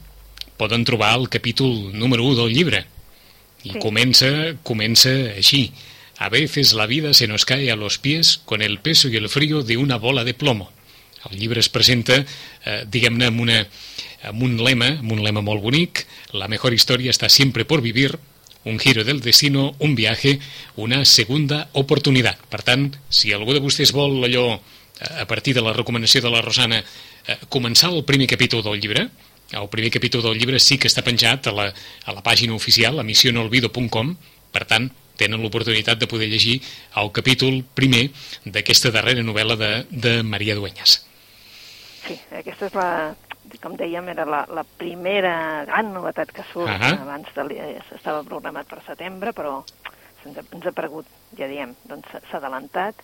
poden 0.61 0.83
trobar 0.85 1.15
el 1.17 1.29
capítol 1.29 1.89
número 1.97 2.25
1 2.27 2.43
del 2.43 2.53
llibre. 2.53 2.85
I 3.63 3.73
sí. 3.73 3.79
comença, 3.81 4.29
comença 4.67 5.09
així. 5.33 5.71
A 6.21 6.29
veces 6.29 6.73
la 6.77 6.85
vida 6.85 7.15
se 7.17 7.27
nos 7.27 7.45
cae 7.49 7.71
a 7.71 7.75
los 7.75 7.97
pies 7.97 8.39
con 8.45 8.61
el 8.61 8.77
peso 8.79 9.09
y 9.09 9.17
el 9.17 9.29
frío 9.29 9.63
de 9.63 9.77
una 9.77 9.97
bola 9.97 10.23
de 10.23 10.35
plomo. 10.35 10.69
El 11.29 11.39
llibre 11.39 11.59
es 11.59 11.69
presenta, 11.69 12.25
eh, 12.65 12.83
diguem-ne, 12.85 13.25
amb, 13.29 13.41
una, 13.41 13.65
amb 14.25 14.43
un 14.43 14.57
lema, 14.61 14.97
amb 15.01 15.11
un 15.13 15.23
lema 15.25 15.41
molt 15.41 15.61
bonic, 15.61 16.05
la 16.33 16.47
mejor 16.47 16.73
historia 16.73 17.09
está 17.09 17.29
siempre 17.29 17.65
por 17.65 17.81
vivir, 17.81 18.19
un 18.65 18.79
giro 18.79 19.03
del 19.03 19.21
destino, 19.21 19.75
un 19.79 19.95
viaje, 19.95 20.39
una 20.75 21.03
segunda 21.05 21.69
oportunitat. 21.73 22.37
Per 22.49 22.61
tant, 22.61 22.91
si 23.09 23.33
algú 23.33 23.53
de 23.53 23.63
vostès 23.63 23.93
vol 23.95 24.23
allò 24.23 24.59
a 25.01 25.25
partir 25.25 25.55
de 25.55 25.61
la 25.65 25.73
recomanació 25.73 26.21
de 26.21 26.29
la 26.29 26.41
Rosana, 26.41 26.83
eh, 27.27 27.37
començar 27.49 27.89
el 27.89 28.03
primer 28.05 28.27
capítol 28.27 28.61
del 28.63 28.79
llibre, 28.79 29.09
el 29.51 29.67
primer 29.69 29.91
capítol 29.91 30.21
del 30.21 30.37
llibre 30.37 30.59
sí 30.59 30.77
que 30.77 30.87
està 30.87 31.03
penjat 31.03 31.47
a 31.47 31.55
la, 31.55 31.67
a 32.05 32.13
la 32.13 32.23
pàgina 32.23 32.53
oficial, 32.55 32.99
a 32.99 33.03
missionolvido.com, 33.03 34.13
per 34.51 34.65
tant, 34.69 34.91
tenen 35.17 35.41
l'oportunitat 35.41 35.99
de 35.99 36.07
poder 36.09 36.29
llegir 36.31 36.61
el 36.97 37.11
capítol 37.11 37.61
primer 37.77 38.07
d'aquesta 38.45 38.93
darrera 38.93 39.25
novel·la 39.25 39.57
de, 39.59 39.71
de 39.91 40.13
Maria 40.23 40.55
Dueñas. 40.55 41.01
Sí, 42.05 42.17
aquesta 42.37 42.69
és 42.69 42.77
la, 42.77 42.87
com 43.61 43.77
dèiem, 43.77 44.09
era 44.13 44.25
la, 44.25 44.41
la 44.49 44.63
primera 44.77 45.63
gran 45.69 45.93
novetat 45.93 46.31
que 46.31 46.43
surt. 46.51 46.71
Uh 46.71 46.79
-huh. 46.81 47.01
Abans 47.01 47.27
de, 47.35 47.81
estava 47.95 48.23
programat 48.23 48.67
per 48.67 48.81
setembre, 48.83 49.33
però 49.33 49.63
ens 50.25 50.37
ha, 50.37 50.43
ens 50.51 50.65
ha 50.65 50.69
aparegut, 50.69 51.05
ja 51.37 51.47
diem, 51.47 51.75
doncs 51.83 52.07
s'ha 52.29 52.37
adelantat. 52.37 52.95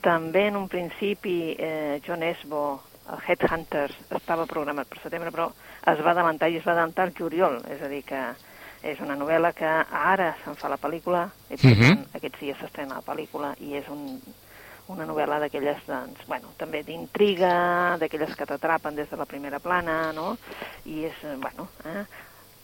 També 0.00 0.46
en 0.48 0.56
un 0.56 0.68
principi 0.68 1.56
eh, 1.58 2.00
John 2.06 2.22
Esbo, 2.22 2.82
el 3.10 3.18
Headhunters, 3.26 3.94
estava 4.10 4.46
programat 4.46 4.88
per 4.88 5.00
setembre, 5.02 5.30
però 5.30 5.50
es 5.86 6.04
va 6.04 6.10
adelantar 6.10 6.50
i 6.50 6.56
es 6.56 6.66
va 6.66 6.72
adelantar 6.72 7.06
el 7.06 7.14
juliol, 7.14 7.62
és 7.70 7.82
a 7.82 7.88
dir 7.88 8.02
que 8.04 8.34
és 8.82 9.00
una 9.00 9.16
novel·la 9.16 9.52
que 9.52 9.66
ara 9.90 10.36
se'n 10.44 10.54
fa 10.54 10.68
la 10.68 10.78
pel·lícula, 10.78 11.28
i 11.50 11.54
uh 11.54 11.60
-huh. 11.60 11.88
tant 11.88 12.06
aquests 12.14 12.40
dies 12.40 12.58
s'estrena 12.58 13.00
la 13.00 13.06
pel·lícula 13.06 13.54
i 13.58 13.74
és 13.74 13.88
un, 13.88 14.20
una 14.92 15.06
novel·la 15.08 15.40
d'aquelles, 15.42 15.82
doncs, 15.88 16.22
bueno, 16.28 16.52
també 16.60 16.82
d'intriga, 16.86 17.96
d'aquelles 18.00 18.36
que 18.38 18.46
t'atrapen 18.46 18.96
des 18.96 19.10
de 19.10 19.18
la 19.18 19.26
primera 19.26 19.58
plana, 19.62 20.12
no? 20.16 20.36
I 20.84 21.04
és, 21.10 21.24
eh, 21.24 21.36
bueno, 21.42 21.68
eh? 21.84 22.04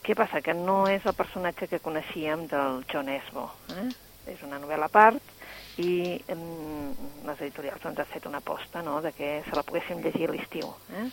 Què 0.03 0.15
passa? 0.19 0.41
Que 0.43 0.53
no 0.53 0.87
és 0.91 1.05
el 1.05 1.15
personatge 1.15 1.69
que 1.71 1.79
coneixíem 1.79 2.47
del 2.51 2.83
John 2.91 3.09
Esbo, 3.09 3.49
eh? 3.75 3.87
És 4.33 4.43
una 4.43 4.59
novel·la 4.59 4.87
a 4.87 4.93
part 4.93 5.33
i 5.81 6.21
eh, 6.27 6.35
les 7.25 7.41
editorials 7.41 7.81
doncs, 7.83 7.99
han 7.99 8.11
fet 8.11 8.27
una 8.29 8.39
aposta 8.43 8.81
no? 8.85 9.01
de 9.01 9.11
que 9.15 9.41
se 9.47 9.55
la 9.55 9.63
poguéssim 9.65 10.03
llegir 10.03 10.29
a 10.29 10.33
l'estiu. 10.35 10.69
Eh? 10.93 11.07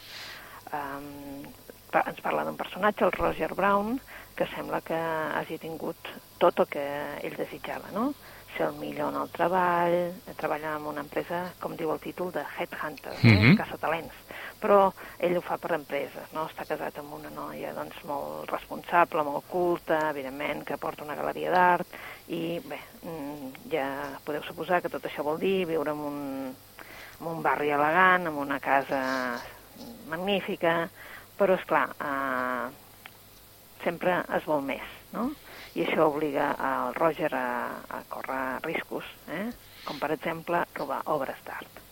Um, 0.76 1.46
ens 1.90 2.20
parla 2.22 2.44
d'un 2.46 2.58
personatge, 2.58 3.06
el 3.06 3.16
Roger 3.16 3.50
Brown, 3.58 3.98
que 4.36 4.46
sembla 4.54 4.82
que 4.84 4.98
hagi 4.98 5.58
tingut 5.58 6.10
tot 6.38 6.60
el 6.62 6.68
que 6.70 6.84
ell 7.26 7.38
desitjava, 7.38 7.90
no? 7.94 8.12
Ser 8.56 8.66
el 8.66 8.78
millor 8.80 9.12
en 9.12 9.20
el 9.20 9.30
treball, 9.30 9.96
treballar 10.36 10.76
en 10.78 10.86
una 10.90 11.04
empresa, 11.04 11.44
com 11.62 11.76
diu 11.78 11.92
el 11.94 12.00
títol, 12.02 12.32
de 12.34 12.42
headhunter, 12.58 13.14
mm 13.22 13.30
-hmm. 13.30 13.52
eh? 13.52 13.56
caça 13.56 13.78
talents. 13.78 14.14
Però 14.60 14.92
ell 15.18 15.36
ho 15.36 15.40
fa 15.40 15.56
per 15.56 15.72
empreses, 15.72 16.32
no? 16.32 16.46
Està 16.46 16.66
casat 16.66 16.98
amb 16.98 17.14
una 17.14 17.30
noia 17.30 17.72
doncs, 17.72 18.04
molt 18.04 18.50
responsable, 18.50 19.22
molt 19.22 19.44
culta, 19.48 20.10
evidentment, 20.10 20.64
que 20.64 20.76
porta 20.76 21.04
una 21.04 21.14
galeria 21.14 21.50
d'art, 21.50 21.86
i 22.28 22.60
bé, 22.64 22.78
mm, 23.02 23.70
ja 23.72 24.18
podeu 24.24 24.42
suposar 24.42 24.82
que 24.82 24.88
tot 24.88 25.04
això 25.04 25.22
vol 25.22 25.38
dir 25.38 25.66
viure 25.66 25.90
en 25.90 25.98
un, 25.98 26.56
en 27.20 27.26
un 27.26 27.42
barri 27.42 27.70
elegant, 27.70 28.26
en 28.26 28.36
una 28.36 28.60
casa 28.60 29.40
magnífica, 30.08 30.88
però 31.38 31.54
és 31.54 31.64
clar, 31.64 31.88
eh, 32.00 32.70
sempre 33.84 34.24
es 34.36 34.44
vol 34.44 34.62
més, 34.62 34.84
no? 35.12 35.30
I 35.78 35.84
això 35.86 36.08
obliga 36.10 36.50
al 36.58 36.94
Roger 36.96 37.30
a, 37.36 37.48
a 37.86 38.00
córrer 38.10 38.44
riscos, 38.66 39.06
eh? 39.30 39.50
com 39.86 40.00
per 40.02 40.10
exemple 40.16 40.64
robar 40.78 41.02
obres 41.14 41.38
d'art. 41.46 41.82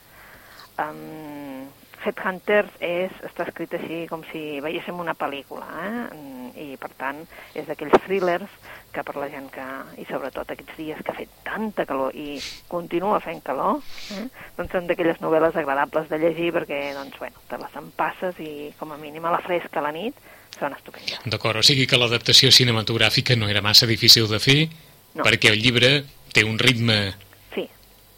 Um, 0.83 1.69
Headhunters 2.05 2.75
és, 2.85 3.15
està 3.27 3.47
escrit 3.49 3.75
així 3.79 4.05
com 4.11 4.23
si 4.31 4.61
veiéssim 4.65 4.99
una 5.03 5.17
pel·lícula, 5.19 5.67
eh? 5.85 6.29
i 6.59 6.77
per 6.81 6.91
tant 6.99 7.21
és 7.55 7.67
d'aquells 7.69 7.95
thrillers 8.07 8.55
que 8.95 9.05
per 9.05 9.15
la 9.21 9.29
gent 9.31 9.49
que, 9.53 9.67
i 10.01 10.07
sobretot 10.09 10.55
aquests 10.55 10.79
dies 10.79 11.01
que 11.05 11.13
ha 11.13 11.19
fet 11.19 11.35
tanta 11.47 11.85
calor 11.89 12.17
i 12.17 12.39
continua 12.71 13.21
fent 13.25 13.43
calor, 13.47 13.83
eh? 14.17 14.25
doncs 14.57 14.75
són 14.75 14.89
d'aquelles 14.89 15.21
novel·les 15.25 15.59
agradables 15.61 16.09
de 16.11 16.21
llegir 16.23 16.51
perquè 16.57 16.81
doncs, 16.97 17.19
bueno, 17.21 17.45
te 17.51 17.61
les 17.61 17.79
empasses 17.83 18.43
i 18.43 18.53
com 18.81 18.95
a 18.95 19.01
mínim 19.01 19.29
a 19.29 19.35
la 19.37 19.43
fresca 19.45 19.83
a 19.83 19.89
la 19.89 19.95
nit 19.95 20.19
són 20.59 20.75
estupendes. 20.75 21.21
D'acord, 21.27 21.61
o 21.61 21.67
sigui 21.67 21.87
que 21.87 22.01
l'adaptació 22.01 22.51
cinematogràfica 22.55 23.37
no 23.39 23.51
era 23.53 23.63
massa 23.65 23.87
difícil 23.87 24.29
de 24.31 24.41
fer 24.43 24.61
no. 24.67 25.25
perquè 25.25 25.53
el 25.53 25.63
llibre 25.63 25.93
té 26.35 26.45
un 26.47 26.59
ritme 26.59 26.99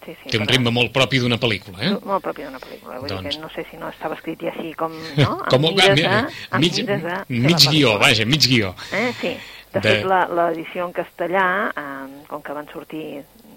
Sí, 0.00 0.14
sí, 0.23 0.30
Té 0.33 0.38
un 0.40 0.49
ritme 0.49 0.73
molt 0.73 0.95
propi 0.97 1.19
d'una 1.21 1.37
pel·lícula, 1.40 1.80
eh? 1.85 1.90
Molt 2.09 2.25
propi 2.25 2.47
d'una 2.47 2.61
pel·lícula. 2.62 3.00
Vull 3.02 3.11
doncs... 3.11 3.26
dir 3.26 3.35
que 3.37 3.42
no 3.42 3.50
sé 3.52 3.66
si 3.69 3.80
no 3.80 3.90
estava 3.92 4.16
escrit 4.16 4.40
ja 4.47 4.54
així 4.54 4.73
com... 4.78 4.95
No? 5.19 5.35
com 5.52 5.66
amb 5.69 5.76
mires 5.76 6.00
a, 6.09 6.21
amb 6.57 6.64
mig, 6.64 6.78
mires 6.80 7.28
mig 7.28 7.66
guió, 7.66 7.99
vaja, 8.00 8.25
mig 8.28 8.47
guió. 8.49 8.73
Eh? 8.97 9.11
Sí. 9.21 9.35
De, 9.71 9.78
de... 9.78 9.85
fet, 9.85 10.09
l'edició 10.09 10.88
en 10.88 10.95
castellà, 10.97 11.45
eh, 11.78 12.25
com 12.30 12.40
que 12.47 12.57
van 12.57 12.71
sortir 12.73 13.04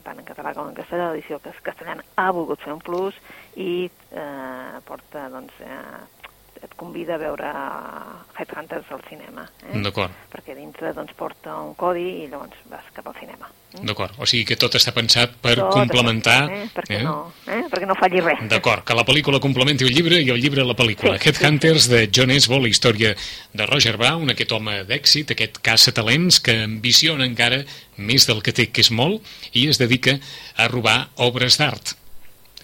tant 0.03 0.19
en 0.19 0.27
català 0.27 0.51
com 0.55 0.67
en 0.67 0.75
castellà, 0.77 1.11
l'edició 1.13 1.39
castellana 1.63 2.03
ha 2.19 2.27
volgut 2.35 2.61
fer 2.61 2.73
un 2.75 2.83
plus 2.83 3.17
i 3.55 3.87
eh, 3.87 4.81
porta 4.87 5.29
doncs, 5.31 5.55
eh, 5.63 6.22
et 6.63 6.75
convida 6.79 7.17
a 7.17 7.21
veure 7.21 7.49
Headhunters 8.37 8.87
al 8.95 9.01
cinema. 9.09 9.43
Eh? 9.67 9.81
D'acord. 9.83 10.13
Perquè 10.31 10.55
dintre 10.55 10.93
doncs, 10.95 11.11
porta 11.17 11.57
un 11.59 11.73
codi 11.79 12.23
i 12.23 12.29
llavors 12.31 12.55
vas 12.71 12.87
cap 12.95 13.09
al 13.11 13.17
cinema. 13.19 13.49
Mm? 13.73 13.87
D'acord, 13.89 14.15
o 14.21 14.27
sigui 14.29 14.45
que 14.47 14.57
tot 14.59 14.77
està 14.79 14.93
pensat 14.95 15.35
per 15.43 15.57
tot 15.59 15.73
complementar... 15.75 16.39
Eh? 16.47 16.61
Perquè, 16.73 17.01
eh? 17.01 17.03
No, 17.05 17.33
eh? 17.47 17.61
perquè 17.71 17.89
no 17.89 17.97
falli 17.99 18.23
res. 18.23 18.43
D'acord, 18.51 18.85
que 18.87 18.97
la 18.97 19.05
pel·lícula 19.07 19.41
complementi 19.43 19.87
el 19.87 19.95
llibre 19.95 20.21
i 20.23 20.31
el 20.33 20.41
llibre 20.41 20.65
la 20.65 20.77
pel·lícula. 20.77 21.17
Sí, 21.17 21.29
Headhunters 21.29 21.87
sí. 21.89 21.93
de 21.93 22.03
John 22.15 22.31
Esbo, 22.33 22.61
la 22.63 22.71
història 22.71 23.13
de 23.53 23.69
Roger 23.69 23.97
Brown, 23.99 24.31
aquest 24.31 24.55
home 24.55 24.79
d'èxit, 24.89 25.35
aquest 25.35 25.59
caça 25.65 25.93
talents 25.95 26.39
que 26.43 26.61
ambiciona 26.63 27.27
encara 27.27 27.63
més 27.97 28.29
del 28.29 28.43
que 28.45 28.55
té, 28.55 28.69
que 28.71 28.85
és 28.85 28.93
molt, 28.93 29.25
i 29.51 29.67
es 29.71 29.81
dedica 29.81 30.15
a 30.55 30.69
robar 30.71 31.09
obres 31.21 31.59
d'art. 31.59 31.97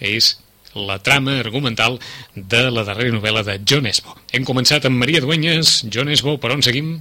És 0.00 0.38
la 0.74 0.98
trama 0.98 1.38
argumental 1.40 1.98
de 2.34 2.64
la 2.70 2.84
darrera 2.84 3.14
novel·la 3.16 3.44
de 3.46 3.58
John 3.66 3.86
Esbo. 3.90 4.16
Hem 4.32 4.46
començat 4.46 4.86
amb 4.86 5.00
Maria 5.00 5.22
Duenyes. 5.24 5.80
John 5.90 6.08
Esbo, 6.08 6.36
per 6.38 6.52
on 6.54 6.62
seguim? 6.62 6.98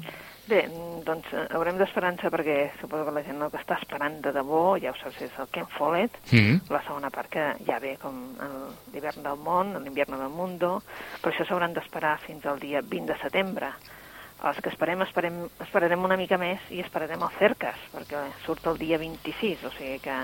Bé, 0.50 0.64
doncs 1.06 1.30
eh, 1.34 1.46
haurem 1.58 1.78
d'esperança 1.78 2.32
perquè 2.34 2.58
suposo 2.80 3.06
que 3.08 3.14
la 3.16 3.24
gent 3.26 3.42
el 3.42 3.52
que 3.54 3.62
està 3.62 3.78
esperant 3.82 4.20
de 4.24 4.34
debò, 4.36 4.64
ja 4.82 4.94
ho 4.94 4.98
saps, 5.00 5.22
és 5.26 5.38
el 5.42 5.50
Ken 5.54 5.70
Follett, 5.78 6.18
mm 6.32 6.40
-hmm. 6.40 6.74
la 6.74 6.82
segona 6.88 7.10
part 7.10 7.30
que 7.30 7.46
ja 7.66 7.80
ve 7.80 7.98
com 8.02 8.36
l'hivern 8.94 9.24
del 9.24 9.38
món, 9.38 9.78
l'invierno 9.84 10.18
del 10.18 10.30
mundo, 10.30 10.82
però 11.22 11.34
això 11.34 11.48
s'hauran 11.48 11.74
d'esperar 11.74 12.20
fins 12.26 12.46
al 12.46 12.60
dia 12.60 12.82
20 12.82 13.14
de 13.14 13.18
setembre 13.22 13.74
els 14.48 14.60
que 14.64 14.72
esperem, 14.72 15.02
esperem, 15.04 15.44
esperarem 15.66 16.04
una 16.06 16.18
mica 16.20 16.40
més 16.40 16.64
i 16.72 16.80
esperarem 16.84 17.22
el 17.26 17.38
Cercas, 17.40 17.80
perquè 17.92 18.24
surt 18.46 18.68
el 18.72 18.80
dia 18.80 19.00
26, 19.02 19.66
o 19.68 19.72
sigui 19.76 20.00
que... 20.04 20.18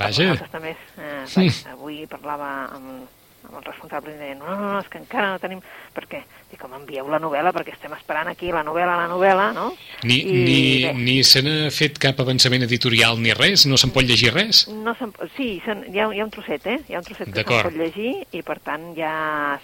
Vaja! 0.00 0.32
També, 0.52 0.74
eh, 1.00 1.20
sí. 1.30 1.46
avui 1.72 2.02
parlava 2.10 2.50
amb, 2.76 3.06
amb 3.48 3.56
el 3.60 3.64
responsable 3.64 4.12
i 4.12 4.18
deia, 4.18 4.34
no, 4.36 4.48
no, 4.50 4.72
no, 4.74 4.80
és 4.82 4.90
que 4.92 5.00
encara 5.00 5.30
no 5.32 5.40
tenim... 5.40 5.62
Per 5.94 6.04
què? 6.10 6.20
Dic, 6.50 6.58
com 6.60 6.74
envieu 6.76 7.08
la 7.08 7.20
novel·la, 7.22 7.54
perquè 7.56 7.72
estem 7.74 7.94
esperant 7.96 8.28
aquí 8.30 8.50
la 8.52 8.64
novel·la, 8.66 8.98
la 9.00 9.08
novel·la, 9.10 9.46
no? 9.56 9.70
Ni, 10.04 10.18
I, 10.20 10.42
ni, 10.44 10.58
ni 11.00 11.16
se 11.24 11.40
n'ha 11.44 11.70
fet 11.74 11.96
cap 12.02 12.20
avançament 12.20 12.66
editorial 12.66 13.16
ni 13.22 13.32
res? 13.36 13.64
No 13.70 13.80
se'n 13.80 13.94
pot 13.94 14.04
llegir 14.04 14.34
res? 14.34 14.66
No 14.68 14.92
sí, 15.38 15.54
hi 15.56 15.62
ha, 15.64 16.10
hi 16.10 16.20
ha 16.20 16.26
un 16.26 16.34
trosset, 16.34 16.68
eh? 16.68 16.82
Hi 16.90 16.98
ha 16.98 17.00
un 17.00 17.08
trosset 17.08 17.32
que 17.32 17.46
se'n 17.46 17.70
pot 17.70 17.80
llegir 17.80 18.12
i, 18.28 18.44
per 18.44 18.60
tant, 18.64 18.90
ja 18.98 19.14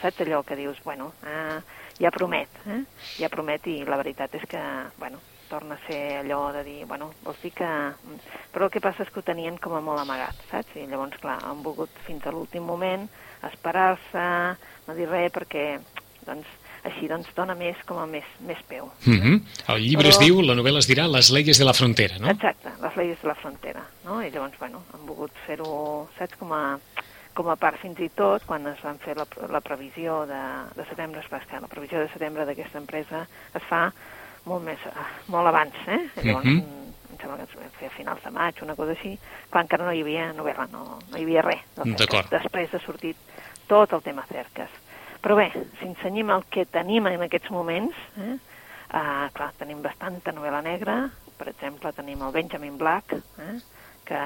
saps 0.00 0.24
allò 0.24 0.40
que 0.46 0.58
dius, 0.60 0.80
bueno... 0.88 1.12
Eh, 1.26 1.60
ja 2.00 2.10
promet, 2.14 2.62
eh? 2.66 2.82
ja 3.20 3.28
promet 3.32 3.66
i 3.68 3.82
la 3.84 3.98
veritat 4.00 4.34
és 4.38 4.46
que, 4.48 4.62
bueno, 4.98 5.20
torna 5.50 5.74
a 5.74 5.86
ser 5.86 6.20
allò 6.20 6.52
de 6.54 6.62
dir, 6.64 6.84
bueno, 6.86 7.10
vols 7.24 7.40
dir 7.42 7.50
que... 7.52 7.68
Però 8.54 8.66
el 8.68 8.72
que 8.72 8.82
passa 8.82 9.02
és 9.04 9.10
que 9.10 9.20
ho 9.20 9.26
tenien 9.26 9.58
com 9.58 9.74
a 9.74 9.82
molt 9.84 10.00
amagat, 10.00 10.38
saps? 10.50 10.76
I 10.78 10.86
llavors, 10.86 11.18
clar, 11.20 11.40
han 11.44 11.64
volgut 11.66 11.92
fins 12.06 12.24
a 12.26 12.32
l'últim 12.34 12.64
moment 12.64 13.08
esperar-se, 13.48 14.24
no 14.86 14.96
dir 14.96 15.08
res, 15.10 15.32
perquè, 15.34 15.64
doncs, 16.26 16.48
així 16.86 17.08
doncs 17.10 17.28
dona 17.36 17.56
més 17.58 17.78
com 17.88 17.98
a 18.00 18.06
més, 18.08 18.26
més 18.46 18.60
peu. 18.68 18.88
Mm 19.04 19.20
-hmm. 19.20 19.40
El 19.74 19.82
llibre 19.82 20.08
Però... 20.08 20.14
es 20.14 20.18
diu, 20.18 20.40
la 20.40 20.54
novel·la 20.54 20.78
es 20.78 20.88
dirà 20.88 21.08
Les 21.08 21.30
leyes 21.30 21.58
de 21.58 21.64
la 21.64 21.74
frontera, 21.74 22.18
no? 22.18 22.30
Exacte, 22.30 22.70
Les 22.82 22.96
leyes 22.96 23.18
de 23.22 23.28
la 23.28 23.34
frontera, 23.34 23.82
no? 24.04 24.22
I 24.22 24.30
llavors, 24.30 24.58
bueno, 24.58 24.82
han 24.94 25.06
volgut 25.06 25.32
fer-ho, 25.46 26.08
saps, 26.18 26.36
com 26.36 26.52
a 26.52 26.78
com 27.34 27.48
a 27.50 27.56
part 27.60 27.78
fins 27.80 28.00
i 28.02 28.08
tot, 28.14 28.44
quan 28.48 28.66
es 28.70 28.80
van 28.84 28.98
fer 29.02 29.16
la, 29.18 29.26
la 29.50 29.60
previsió 29.64 30.24
de, 30.28 30.40
de 30.76 30.86
setembre, 30.90 31.22
es 31.22 31.30
va 31.32 31.40
estar, 31.42 31.60
la 31.62 31.70
previsió 31.70 32.00
de 32.02 32.10
setembre 32.12 32.46
d'aquesta 32.48 32.80
empresa 32.82 33.24
es 33.54 33.64
fa 33.68 33.88
molt 34.48 34.64
més, 34.64 34.82
eh, 34.88 35.06
molt 35.32 35.50
abans, 35.50 35.76
eh? 35.86 36.00
Llavors, 36.24 36.46
mm 36.46 36.58
-hmm. 36.58 36.92
em 37.10 37.18
sembla 37.20 37.36
que 37.36 37.42
es 37.42 37.56
va 37.56 37.70
fer 37.78 37.88
a 37.88 37.96
finals 37.96 38.22
de 38.24 38.30
maig, 38.30 38.62
una 38.62 38.76
cosa 38.76 38.92
així, 38.92 39.18
quan 39.50 39.64
encara 39.64 39.84
no 39.84 39.92
hi 39.92 40.02
havia 40.02 40.32
novel·la, 40.32 40.68
no, 40.72 40.98
no 41.10 41.16
hi 41.16 41.22
havia 41.22 41.42
res. 41.42 41.60
D'acord. 41.76 42.30
Després 42.30 42.74
ha 42.74 42.78
sortit 42.78 43.16
tot 43.66 43.92
el 43.92 44.02
tema 44.02 44.24
cerques. 44.26 44.70
Però 45.22 45.36
bé, 45.36 45.52
si 45.78 45.86
ensenyem 45.86 46.30
el 46.30 46.44
que 46.48 46.64
tenim 46.64 47.06
en 47.06 47.22
aquests 47.22 47.50
moments, 47.50 47.96
eh? 48.16 48.38
Uh, 48.90 49.30
clar, 49.32 49.52
tenim 49.56 49.82
bastanta 49.82 50.32
novel·la 50.32 50.62
negra, 50.62 51.10
per 51.38 51.48
exemple, 51.48 51.92
tenim 51.92 52.22
el 52.26 52.32
Benjamin 52.32 52.76
Black, 52.76 53.12
eh? 53.12 53.60
que 54.04 54.22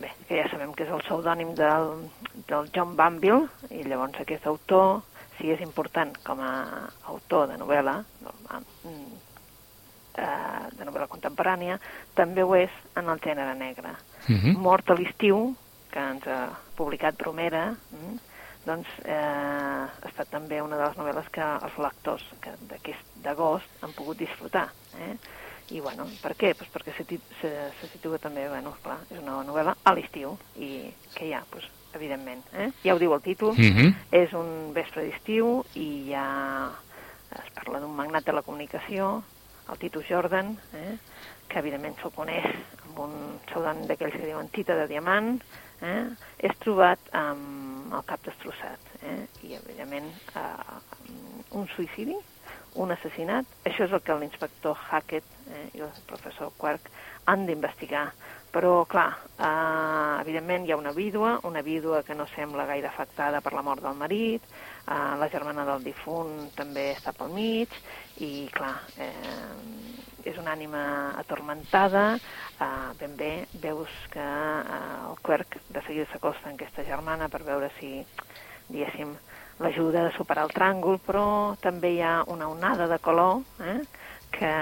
bé, 0.00 0.10
que 0.28 0.38
ja 0.40 0.48
sabem 0.50 0.72
que 0.76 0.84
és 0.86 0.92
el 0.92 1.02
pseudònim 1.04 1.54
del, 1.58 1.90
del 2.48 2.70
John 2.74 2.96
Banville, 2.98 3.48
i 3.70 3.82
llavors 3.86 4.20
aquest 4.20 4.46
autor, 4.50 5.02
si 5.38 5.50
és 5.52 5.62
important 5.64 6.12
com 6.26 6.40
a 6.44 6.52
autor 7.12 7.48
de 7.50 7.58
novel·la, 7.60 7.96
mm, 8.84 9.18
eh, 10.20 10.64
de 10.76 10.88
novel·la 10.88 11.08
contemporània, 11.08 11.78
també 12.14 12.44
ho 12.44 12.54
és 12.58 12.72
en 12.96 13.08
el 13.08 13.20
gènere 13.20 13.54
negre. 13.56 13.94
Uh 14.28 14.32
mhm. 14.32 14.40
-huh. 14.40 14.58
Mort 14.58 14.90
a 14.90 14.94
l'estiu, 14.94 15.54
que 15.90 15.98
ens 15.98 16.26
ha 16.26 16.50
publicat 16.76 17.16
Bromera, 17.16 17.70
mm, 17.70 18.18
doncs 18.66 18.88
eh, 19.04 19.14
ha 19.14 20.08
estat 20.08 20.28
també 20.30 20.60
una 20.62 20.76
de 20.76 20.84
les 20.84 20.96
novel·les 20.96 21.28
que 21.32 21.42
els 21.42 21.78
lectors 21.78 22.24
d'aquest 22.68 23.04
d'agost 23.24 23.68
han 23.82 23.92
pogut 23.92 24.18
disfrutar. 24.18 24.68
Eh? 24.98 25.16
I, 25.70 25.80
bueno, 25.80 26.06
per 26.22 26.34
què? 26.34 26.54
Pues 26.58 26.70
perquè 26.74 26.94
se, 26.96 27.04
se, 27.40 27.50
se 27.80 27.90
situa 27.92 28.18
també, 28.18 28.48
bueno, 28.50 28.72
clar, 28.82 28.98
és 29.10 29.20
una 29.20 29.38
novel·la 29.46 29.76
a 29.84 29.94
l'estiu, 29.94 30.34
i 30.58 30.90
què 31.14 31.28
hi 31.28 31.34
ha? 31.36 31.44
Pues, 31.50 31.68
evidentment, 31.94 32.42
eh? 32.54 32.68
ja 32.84 32.94
ho 32.94 33.00
diu 33.02 33.14
el 33.14 33.22
títol, 33.22 33.54
mm 33.56 33.72
-hmm. 33.74 33.94
és 34.10 34.32
un 34.32 34.72
vespre 34.72 35.04
d'estiu 35.04 35.64
i 35.74 36.10
ja 36.10 36.70
es 37.30 37.50
parla 37.54 37.80
d'un 37.80 37.94
magnat 37.94 38.24
de 38.24 38.32
la 38.32 38.42
comunicació, 38.42 39.22
el 39.70 39.78
Titus 39.78 40.06
Jordan, 40.08 40.58
eh? 40.74 40.98
que 41.48 41.58
evidentment 41.58 41.96
se'l 42.00 42.14
coneix 42.14 42.46
amb 42.86 42.98
un 42.98 43.12
pseudònim 43.46 43.86
d'aquells 43.86 44.14
que 44.14 44.26
diuen 44.26 44.48
Tita 44.48 44.74
de 44.74 44.86
Diamant, 44.86 45.40
eh? 45.82 46.04
és 46.38 46.58
trobat 46.58 46.98
amb 47.12 47.94
el 47.94 48.04
cap 48.04 48.22
destrossat, 48.24 48.80
eh? 49.02 49.26
i 49.42 49.54
evidentment 49.54 50.10
eh, 50.34 51.50
un 51.50 51.68
suïcidi 51.76 52.16
un 52.74 52.92
assassinat. 52.94 53.46
Això 53.66 53.86
és 53.86 53.94
el 53.94 54.02
que 54.06 54.16
l'inspector 54.18 54.76
Hackett 54.90 55.26
eh, 55.50 55.68
i 55.78 55.82
el 55.86 55.90
professor 56.06 56.52
Quark 56.58 56.90
han 57.30 57.46
d'investigar. 57.48 58.10
Però, 58.50 58.84
clar, 58.90 59.10
eh, 59.38 60.20
evidentment 60.24 60.66
hi 60.66 60.72
ha 60.74 60.78
una 60.78 60.92
vídua, 60.92 61.36
una 61.46 61.62
vídua 61.62 62.02
que 62.02 62.16
no 62.18 62.26
sembla 62.34 62.66
gaire 62.66 62.88
afectada 62.88 63.40
per 63.40 63.52
la 63.54 63.62
mort 63.62 63.82
del 63.84 63.94
marit, 63.94 64.42
eh, 64.42 65.16
la 65.20 65.28
germana 65.30 65.64
del 65.68 65.84
difunt 65.86 66.50
també 66.58 66.90
està 66.96 67.14
pel 67.14 67.30
mig, 67.34 67.76
i, 68.18 68.48
clar, 68.54 68.74
eh, 68.98 70.10
és 70.26 70.36
una 70.36 70.52
ànima 70.56 70.82
atormentada, 71.20 72.18
eh, 72.58 72.90
ben 72.98 73.14
bé 73.16 73.32
veus 73.62 73.94
que 74.10 74.26
eh, 74.26 75.08
el 75.08 75.18
Quark 75.22 75.60
de 75.70 75.82
seguida 75.86 76.10
s'acosta 76.10 76.50
en 76.50 76.58
aquesta 76.58 76.84
germana 76.84 77.30
per 77.30 77.44
veure 77.46 77.70
si, 77.78 78.00
diguéssim, 78.68 79.14
l'ajuda 79.60 80.06
a 80.06 80.12
superar 80.16 80.46
el 80.48 80.54
tràngol, 80.56 80.98
però 81.04 81.24
també 81.60 81.94
hi 81.94 82.02
ha 82.02 82.20
una 82.32 82.48
onada 82.48 82.88
de 82.88 82.98
color 83.04 83.42
eh, 83.60 83.78
que, 84.32 84.52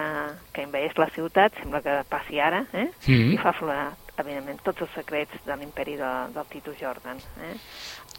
que 0.53 0.65
envaeix 0.67 0.97
la 0.99 1.09
ciutat, 1.15 1.55
sembla 1.61 1.83
que 1.85 2.01
passi 2.11 2.41
ara, 2.41 2.65
eh, 2.73 2.89
mm 2.89 2.93
-hmm. 3.07 3.33
i 3.35 3.39
fa 3.39 3.51
aflorar, 3.51 3.93
evidentment, 4.19 4.61
tots 4.63 4.83
els 4.83 4.95
secrets 4.95 5.45
de 5.47 5.57
l'imperi 5.57 5.97
de, 5.97 6.13
del 6.35 6.47
Titus 6.51 6.79
Jordan. 6.81 7.19
Eh. 7.47 7.55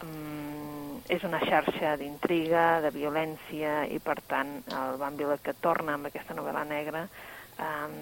Mm, 0.03 1.01
és 1.09 1.23
una 1.23 1.39
xarxa 1.39 1.97
d'intriga, 1.97 2.79
de 2.81 2.91
violència, 2.91 3.85
i 3.87 3.99
per 3.99 4.21
tant 4.21 4.63
el 4.67 4.97
Van 4.97 5.17
Vila 5.17 5.37
que 5.37 5.53
torna 5.53 5.93
amb 5.93 6.05
aquesta 6.05 6.33
novel·la 6.33 6.63
negra 6.63 7.07
um, 7.59 7.95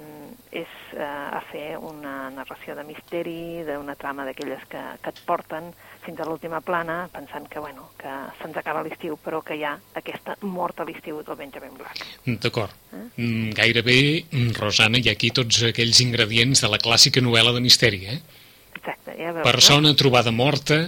és 0.51 0.69
uh, 0.95 1.37
a 1.37 1.41
fer 1.51 1.75
una 1.77 2.29
narració 2.33 2.75
de 2.77 2.85
misteri, 2.87 3.63
d'una 3.67 3.97
trama 3.99 4.25
d'aquelles 4.27 4.63
que, 4.71 4.81
que 5.03 5.13
et 5.13 5.21
porten 5.27 5.71
fins 6.05 6.21
a 6.23 6.27
l'última 6.27 6.61
plana, 6.63 7.01
pensant 7.11 7.49
que, 7.51 7.59
bueno, 7.59 7.89
que 7.99 8.11
se'ns 8.39 8.57
acaba 8.59 8.83
l'estiu, 8.85 9.17
però 9.19 9.41
que 9.43 9.57
hi 9.59 9.65
ha 9.67 9.75
aquesta 9.99 10.37
mort 10.47 10.79
a 10.79 10.87
l'estiu 10.87 11.19
del 11.25 11.39
Benjamin 11.39 11.75
Black. 11.79 12.05
D'acord. 12.25 12.75
Eh? 12.95 13.05
Gairebé, 13.57 13.99
Rosana, 14.55 15.01
hi 15.01 15.11
ha 15.11 15.17
aquí 15.17 15.33
tots 15.35 15.65
aquells 15.67 15.99
ingredients 16.05 16.63
de 16.63 16.71
la 16.71 16.79
clàssica 16.79 17.23
novel·la 17.23 17.55
de 17.57 17.63
misteri, 17.65 18.05
eh? 18.07 18.21
Exacte, 18.77 19.17
ja 19.17 19.33
veus. 19.35 19.43
Persona 19.43 19.91
no? 19.91 19.97
trobada 19.99 20.31
morta, 20.31 20.85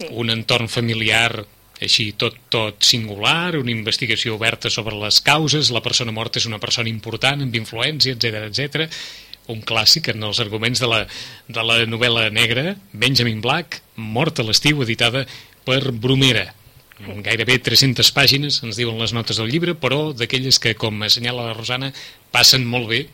sí. 0.00 0.10
un 0.10 0.34
entorn 0.34 0.68
familiar 0.72 1.44
així 1.82 2.10
tot, 2.16 2.38
tot 2.48 2.82
singular, 2.86 3.58
una 3.60 3.72
investigació 3.74 4.36
oberta 4.38 4.70
sobre 4.72 4.96
les 4.96 5.20
causes, 5.20 5.70
la 5.74 5.84
persona 5.84 6.14
morta 6.14 6.40
és 6.40 6.48
una 6.48 6.60
persona 6.62 6.88
important, 6.88 7.44
amb 7.44 7.56
influència, 7.58 8.16
etc 8.16 8.46
etc 8.48 8.90
un 9.52 9.62
clàssic 9.62 10.10
en 10.10 10.24
els 10.26 10.40
arguments 10.42 10.80
de 10.82 10.88
la, 10.90 11.02
de 11.48 11.62
la 11.62 11.80
novel·la 11.86 12.28
negra, 12.34 12.74
Benjamin 12.92 13.40
Black, 13.44 13.80
Mort 13.96 14.40
a 14.42 14.46
l'estiu, 14.46 14.82
editada 14.82 15.24
per 15.66 15.92
Bromera. 15.92 16.48
Sí. 16.96 17.18
Gairebé 17.26 17.58
300 17.60 18.10
pàgines, 18.16 18.62
ens 18.64 18.78
diuen 18.80 18.98
les 19.00 19.12
notes 19.14 19.38
del 19.38 19.50
llibre, 19.52 19.76
però 19.78 20.10
d'aquelles 20.16 20.58
que, 20.62 20.74
com 20.78 21.04
assenyala 21.06 21.50
la 21.50 21.54
Rosana, 21.56 21.92
passen 22.32 22.66
molt 22.66 22.90
bé 22.90 23.04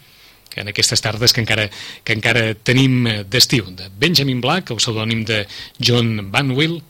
que 0.52 0.60
en 0.60 0.68
aquestes 0.68 1.00
tardes 1.00 1.32
que 1.32 1.40
encara, 1.40 1.68
que 2.04 2.14
encara 2.14 2.52
tenim 2.54 3.06
d'estiu. 3.32 3.70
De 3.72 3.88
Benjamin 3.98 4.42
Black, 4.44 4.70
el 4.70 4.80
pseudònim 4.82 5.24
de 5.28 5.46
John 5.80 6.30
Banwill, 6.30 6.80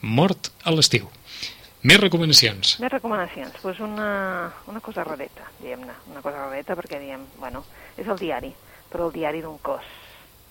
Mort 0.00 0.52
a 0.64 0.72
l'estiu. 0.74 1.10
Més 1.82 2.00
recomanacions. 2.00 2.78
Més 2.82 2.92
recomanacions. 2.92 3.52
Doncs 3.52 3.62
pues 3.64 3.78
una, 3.84 4.08
una 4.68 4.80
cosa 4.84 5.04
rareta, 5.04 5.46
diguem-ne. 5.60 5.94
Una 6.12 6.20
cosa 6.24 6.44
rareta 6.44 6.76
perquè, 6.76 7.00
diem, 7.00 7.24
bueno, 7.40 7.64
és 7.96 8.08
el 8.08 8.20
diari 8.20 8.52
però 8.90 9.06
el 9.06 9.14
diari 9.14 9.40
d'un 9.44 9.58
cos. 9.62 9.86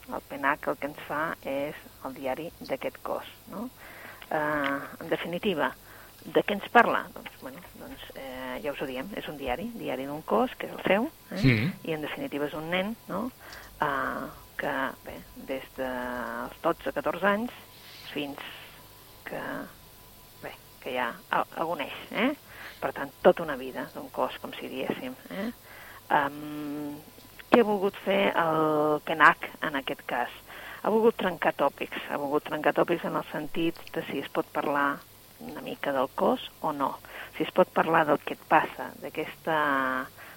El 0.09 0.23
PENAC 0.31 0.71
el 0.71 0.79
que 0.81 0.89
ens 0.89 1.03
fa 1.05 1.21
és 1.45 1.77
el 2.07 2.15
diari 2.15 2.47
d'aquest 2.65 2.97
cos. 3.05 3.27
No? 3.51 3.67
Eh, 4.31 4.79
en 5.03 5.11
definitiva, 5.11 5.69
de 6.23 6.43
què 6.43 6.55
ens 6.57 6.67
parla? 6.73 7.03
Doncs, 7.13 7.35
bueno, 7.43 7.61
doncs 7.79 8.05
eh, 8.15 8.57
ja 8.63 8.73
us 8.73 8.81
ho 8.81 8.87
diem, 8.89 9.11
és 9.19 9.27
un 9.29 9.37
diari, 9.37 9.69
diari 9.77 10.07
d'un 10.09 10.23
cos, 10.25 10.55
que 10.57 10.69
és 10.69 10.75
el 10.75 10.85
seu, 10.87 11.09
eh? 11.29 11.41
sí. 11.43 11.57
i 11.85 11.95
en 11.95 12.05
definitiva 12.05 12.47
és 12.49 12.55
un 12.57 12.71
nen 12.73 12.95
no? 13.11 13.27
eh, 13.85 14.25
que, 14.59 14.75
bé, 15.05 15.19
des 15.51 15.67
dels 15.77 16.63
12-14 16.65 17.29
anys 17.35 17.61
fins 18.09 18.41
que, 19.29 19.41
bé, 20.43 20.53
que 20.83 20.93
ja 20.97 21.11
agoneix, 21.31 21.95
eh? 22.11 22.31
per 22.79 22.93
tant, 22.95 23.11
tota 23.23 23.43
una 23.43 23.57
vida 23.59 23.87
d'un 23.93 24.09
cos, 24.15 24.37
com 24.41 24.53
si 24.55 24.69
diéssim. 24.71 25.15
Eh? 25.35 25.49
Um, 26.15 26.95
què 27.49 27.61
ha 27.61 27.67
volgut 27.67 27.97
fer 28.05 28.29
el 28.37 28.99
PENAC 29.05 29.49
en 29.67 29.77
aquest 29.79 30.05
cas? 30.09 30.33
Ha 30.79 30.91
volgut 30.93 31.17
trencar 31.19 31.53
tòpics, 31.59 32.07
ha 32.09 32.17
volgut 32.21 32.45
trencar 32.47 32.73
tòpics 32.77 33.05
en 33.09 33.17
el 33.19 33.25
sentit 33.33 33.79
de 33.95 34.03
si 34.07 34.21
es 34.23 34.29
pot 34.31 34.47
parlar 34.55 34.99
una 35.43 35.63
mica 35.63 35.91
del 35.95 36.07
cos 36.19 36.45
o 36.61 36.71
no, 36.75 36.93
si 37.35 37.43
es 37.43 37.51
pot 37.55 37.71
parlar 37.75 38.05
del 38.07 38.19
que 38.23 38.35
et 38.35 38.45
passa, 38.47 38.89
d'aquesta, 39.01 39.57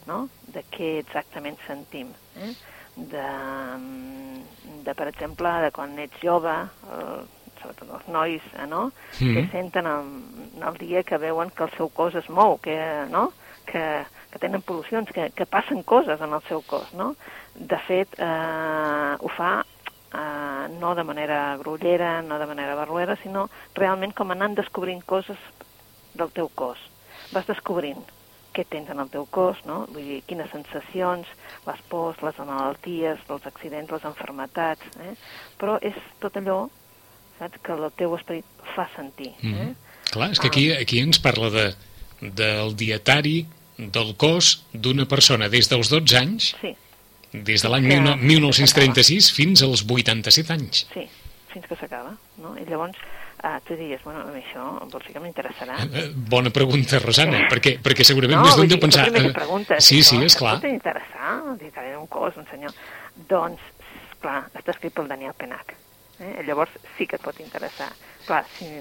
no?, 0.06 0.24
de 0.54 0.62
què 0.74 0.96
exactament 1.02 1.58
sentim, 1.66 2.10
eh? 2.38 2.52
de, 2.96 3.28
de, 4.86 4.94
per 4.94 5.08
exemple, 5.08 5.52
de 5.64 5.70
quan 5.74 5.94
ets 6.02 6.22
jove, 6.22 6.54
el, 6.96 7.28
sobretot 7.62 7.94
els 7.98 8.08
nois, 8.12 8.48
eh, 8.58 8.66
no?, 8.68 8.88
mm. 9.20 9.34
que 9.34 9.46
senten 9.54 9.88
el, 9.88 10.10
el 10.68 10.80
dia 10.80 11.02
que 11.06 11.20
veuen 11.22 11.50
que 11.54 11.64
el 11.66 11.72
seu 11.78 11.88
cos 11.94 12.18
es 12.18 12.28
mou, 12.28 12.58
que, 12.62 12.76
no?, 13.10 13.30
que, 13.66 13.84
que 14.32 14.40
tenen 14.42 14.64
pol·lucions, 14.66 15.10
que, 15.14 15.30
que 15.36 15.46
passen 15.46 15.82
coses 15.82 16.20
en 16.20 16.32
el 16.32 16.42
seu 16.48 16.62
cos, 16.66 16.92
no? 16.98 17.12
De 17.54 17.78
fet, 17.86 18.16
eh, 18.18 19.14
ho 19.18 19.30
fa 19.36 19.52
eh, 19.62 20.68
no 20.78 20.94
de 20.94 21.04
manera 21.04 21.56
grollera, 21.60 22.22
no 22.22 22.38
de 22.38 22.46
manera 22.46 22.74
barruera, 22.74 23.16
sinó 23.22 23.48
realment 23.74 24.14
com 24.16 24.32
anant 24.32 24.56
descobrint 24.58 25.04
coses 25.04 25.38
del 26.14 26.32
teu 26.32 26.50
cos. 26.54 26.80
Vas 27.32 27.48
descobrint 27.48 28.02
què 28.52 28.66
tens 28.68 28.90
en 28.92 29.00
el 29.00 29.08
teu 29.12 29.24
cos, 29.32 29.60
no? 29.68 29.86
Vull 29.92 30.04
dir, 30.04 30.20
quines 30.28 30.50
sensacions, 30.52 31.28
les 31.66 31.82
pors, 31.88 32.20
les 32.24 32.38
malalties, 32.44 33.22
els 33.32 33.48
accidents, 33.48 33.92
les 33.94 34.04
enfermetats, 34.08 34.96
eh? 35.00 35.14
Però 35.60 35.78
és 35.80 35.96
tot 36.20 36.36
allò, 36.40 36.66
saps, 37.42 37.62
que 37.62 37.74
el 37.76 37.88
teu 37.98 38.14
esperit 38.18 38.68
fa 38.74 38.88
sentir. 38.96 39.32
Eh? 39.34 39.46
Mm 39.46 39.56
-hmm. 39.58 39.74
Clar, 40.12 40.30
és 40.32 40.38
que 40.38 40.48
aquí, 40.48 40.70
ah. 40.72 40.80
aquí 40.80 41.00
ens 41.00 41.18
parla 41.18 41.50
de, 41.50 41.66
del 42.20 42.76
dietari 42.76 43.46
del 43.76 44.14
cos 44.16 44.64
d'una 44.72 45.06
persona 45.08 45.48
des 45.48 45.68
dels 45.68 45.88
12 45.88 46.18
anys, 46.18 46.54
sí. 46.60 46.74
des 47.32 47.62
de 47.62 47.68
l'any 47.68 47.88
que... 47.88 47.98
1936 48.20 49.32
fins 49.32 49.62
als 49.62 49.84
87 49.88 50.52
anys. 50.52 50.86
Sí, 50.92 51.08
fins 51.52 51.66
que 51.66 51.76
s'acaba. 51.76 52.14
No? 52.38 52.54
I 52.60 52.66
llavors 52.68 52.98
uh, 53.42 53.58
tu 53.66 53.76
diries, 53.76 54.02
bueno, 54.04 54.22
a 54.22 54.32
mi 54.32 54.42
això 54.42 54.66
vols 54.92 55.06
dir 55.06 55.16
que 55.16 55.22
m'interessarà. 55.24 55.78
Uh, 55.88 56.08
bona 56.14 56.52
pregunta, 56.54 57.00
Rosana, 57.02 57.46
perquè, 57.50 57.78
perquè 57.82 58.06
segurament 58.06 58.40
no, 58.40 58.46
més 58.46 58.58
d'un 58.58 58.70
deu 58.70 58.80
pensar... 58.82 59.08
No, 59.10 59.32
pregunta, 59.34 59.80
sí, 59.80 60.02
sí, 60.06 60.20
és 60.22 60.36
clar. 60.38 60.58
Pot 60.60 60.70
interessar, 60.70 61.36
dir 61.60 61.72
que 61.74 61.86
un 61.98 62.08
cos, 62.12 62.38
un 62.40 62.48
senyor. 62.50 62.76
Doncs, 63.30 63.64
clar, 64.22 64.42
està 64.58 64.76
escrit 64.76 64.94
pel 64.94 65.10
Daniel 65.10 65.34
Penac. 65.38 65.74
Eh? 66.22 66.42
Llavors 66.46 66.72
sí 66.96 67.06
que 67.06 67.18
et 67.18 67.24
pot 67.24 67.38
interessar. 67.42 67.90
Clar, 68.26 68.44
sí, 68.58 68.72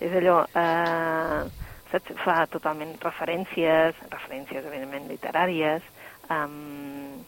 és 0.00 0.16
allò... 0.20 0.42
Eh, 0.54 1.68
saps? 1.92 2.14
fa 2.24 2.46
totalment 2.48 2.94
referències, 3.02 3.98
referències 4.12 4.64
evidentment 4.64 5.10
literàries, 5.10 5.84
um, 6.32 7.20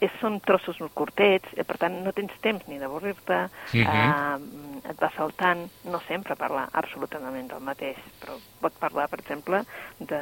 és, 0.00 0.12
són 0.20 0.38
trossos 0.46 0.78
molt 0.80 0.94
curtets, 0.96 1.50
i 1.58 1.64
per 1.66 1.76
tant 1.82 1.98
no 2.04 2.12
tens 2.16 2.32
temps 2.44 2.64
ni 2.70 2.78
d'avorrir-te, 2.78 3.38
uh 3.44 3.74
-huh. 3.74 4.38
uh, 4.38 4.90
et 4.90 5.00
va 5.00 5.10
saltant, 5.16 5.66
no 5.84 6.00
sempre 6.06 6.36
parla 6.36 6.68
absolutament 6.72 7.48
del 7.50 7.60
mateix, 7.60 7.98
però 8.20 8.38
pot 8.60 8.72
parlar, 8.78 9.08
per 9.08 9.20
exemple, 9.20 9.62
de 9.98 10.20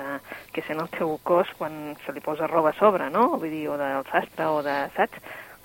què 0.52 0.66
sent 0.66 0.80
el 0.80 0.88
teu 0.88 1.18
cos 1.22 1.48
quan 1.58 1.96
se 2.04 2.12
li 2.12 2.20
posa 2.20 2.46
roba 2.46 2.70
a 2.70 2.78
sobre, 2.78 3.10
no? 3.10 3.36
Vull 3.38 3.50
dir, 3.50 3.68
o 3.68 3.76
del 3.76 4.04
sastre, 4.10 4.46
o 4.46 4.62
de, 4.62 4.90
saps? 4.96 5.18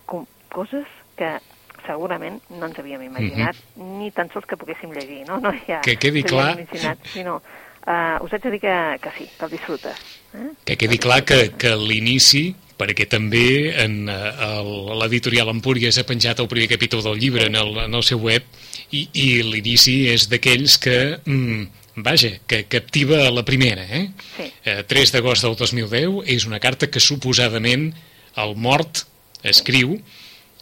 Com, 0.06 0.28
coses 0.50 0.88
que 1.16 1.40
segurament 1.86 2.40
no 2.50 2.68
ens 2.68 2.80
havíem 2.80 3.02
imaginat, 3.04 3.56
uh 3.56 3.82
-huh. 3.82 3.98
ni 4.00 4.12
tan 4.12 4.30
sols 4.34 4.46
que 4.46 4.58
poguéssim 4.58 4.92
llegir, 4.94 5.28
no? 5.28 5.40
no 5.40 5.52
ja 5.68 5.82
que 5.82 5.98
quedi 5.98 6.24
clar... 6.24 6.60
Imaginat, 6.60 6.98
sinó 7.14 7.42
uh, 7.88 8.24
us 8.24 8.34
haig 8.34 8.44
de 8.44 8.52
dir 8.52 8.60
que, 8.60 8.76
que 9.02 9.12
sí, 9.18 9.30
que 9.38 9.46
el 9.46 9.52
disfrutes. 9.52 9.98
Eh? 10.34 10.50
Que 10.66 10.78
quedi 10.78 10.98
clar 10.98 11.24
que, 11.26 11.52
que 11.58 11.74
l'inici, 11.76 12.56
perquè 12.78 13.08
també 13.10 13.74
en 13.84 14.10
uh, 14.10 14.96
l'editorial 15.02 15.52
Empúries 15.54 15.98
ha 15.98 16.08
penjat 16.08 16.40
el 16.40 16.50
primer 16.52 16.70
capítol 16.70 17.04
del 17.04 17.20
llibre 17.20 17.46
en 17.46 17.56
el, 17.56 17.78
en 17.86 17.94
el 17.94 18.04
seu 18.04 18.20
web, 18.20 18.44
I, 18.92 19.06
i 19.14 19.28
l'inici 19.42 20.10
és 20.12 20.26
d'aquells 20.28 20.74
que, 20.82 20.98
mm, 21.24 22.02
vaja, 22.04 22.34
que 22.48 22.66
captiva 22.68 23.30
la 23.32 23.46
primera, 23.48 23.86
eh? 23.88 24.10
Sí. 24.36 24.52
eh 24.66 24.84
3 24.84 25.14
d'agost 25.14 25.46
del 25.46 25.56
2010 25.56 26.28
és 26.28 26.46
una 26.46 26.60
carta 26.60 26.90
que 26.92 27.00
suposadament 27.00 27.94
el 28.36 28.56
mort 28.56 29.06
escriu 29.44 29.96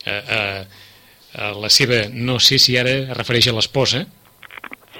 eh, 0.06 0.12
eh, 0.14 0.66
la 1.40 1.70
seva, 1.72 2.06
no 2.12 2.40
sé 2.44 2.60
si 2.60 2.78
ara 2.78 2.92
es 3.04 3.18
refereix 3.18 3.50
a 3.50 3.56
l'esposa, 3.56 4.06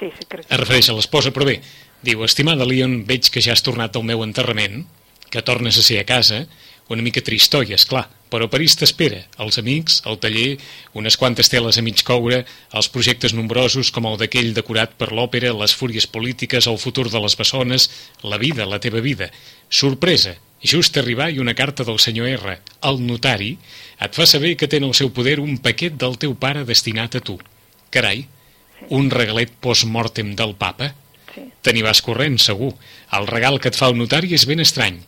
Sí, 0.00 0.08
sí, 0.16 0.24
crec 0.32 0.46
es 0.48 0.60
refereix 0.62 0.88
a 0.88 0.96
l'esposa, 0.96 1.30
però 1.36 1.44
bé, 1.44 1.58
diu, 2.06 2.24
estimada 2.24 2.64
Leon, 2.64 3.02
veig 3.08 3.28
que 3.28 3.42
ja 3.44 3.52
has 3.52 3.60
tornat 3.66 3.96
al 3.96 4.06
meu 4.08 4.24
enterrament, 4.24 4.86
que 5.30 5.44
tornes 5.44 5.76
a 5.76 5.84
ser 5.84 5.98
a 6.00 6.06
casa, 6.08 6.46
una 6.90 7.04
mica 7.04 7.20
tristoi, 7.22 7.74
és 7.76 7.84
clar, 7.86 8.06
però 8.32 8.48
París 8.50 8.74
t'espera, 8.80 9.20
els 9.44 9.60
amics, 9.60 10.00
el 10.08 10.16
taller, 10.22 10.56
unes 10.96 11.18
quantes 11.20 11.52
teles 11.52 11.78
a 11.78 11.84
mig 11.84 12.00
coure, 12.06 12.40
els 12.72 12.88
projectes 12.90 13.34
nombrosos 13.36 13.92
com 13.94 14.08
el 14.08 14.16
d'aquell 14.18 14.54
decorat 14.56 14.96
per 14.98 15.10
l'òpera, 15.12 15.52
les 15.60 15.76
fúries 15.76 16.08
polítiques, 16.08 16.66
el 16.66 16.80
futur 16.82 17.10
de 17.12 17.20
les 17.22 17.36
bessones, 17.36 17.90
la 18.24 18.40
vida, 18.42 18.66
la 18.66 18.80
teva 18.80 19.04
vida. 19.04 19.30
Sorpresa, 19.68 20.38
just 20.62 20.96
arribar 21.00 21.30
i 21.32 21.40
una 21.40 21.54
carta 21.54 21.84
del 21.84 21.98
senyor 21.98 22.28
R, 22.28 22.56
el 22.84 23.00
notari, 23.06 23.54
et 24.00 24.16
fa 24.16 24.26
saber 24.28 24.56
que 24.56 24.68
té 24.68 24.80
en 24.80 24.88
el 24.88 24.94
seu 24.94 25.12
poder 25.16 25.38
un 25.40 25.58
paquet 25.58 25.96
del 25.96 26.18
teu 26.20 26.34
pare 26.36 26.64
destinat 26.68 27.16
a 27.16 27.22
tu. 27.24 27.38
Carai, 27.90 28.26
un 28.88 29.10
regalet 29.10 29.52
post-mortem 29.60 30.34
del 30.36 30.54
papa? 30.60 30.92
Sí. 31.34 31.46
Te 31.62 31.72
n'hi 31.72 31.84
vas 31.86 32.02
corrent, 32.04 32.38
segur. 32.40 32.74
El 33.16 33.28
regal 33.30 33.60
que 33.60 33.72
et 33.72 33.78
fa 33.78 33.90
el 33.90 33.98
notari 33.98 34.34
és 34.36 34.46
ben 34.48 34.60
estrany. 34.60 35.00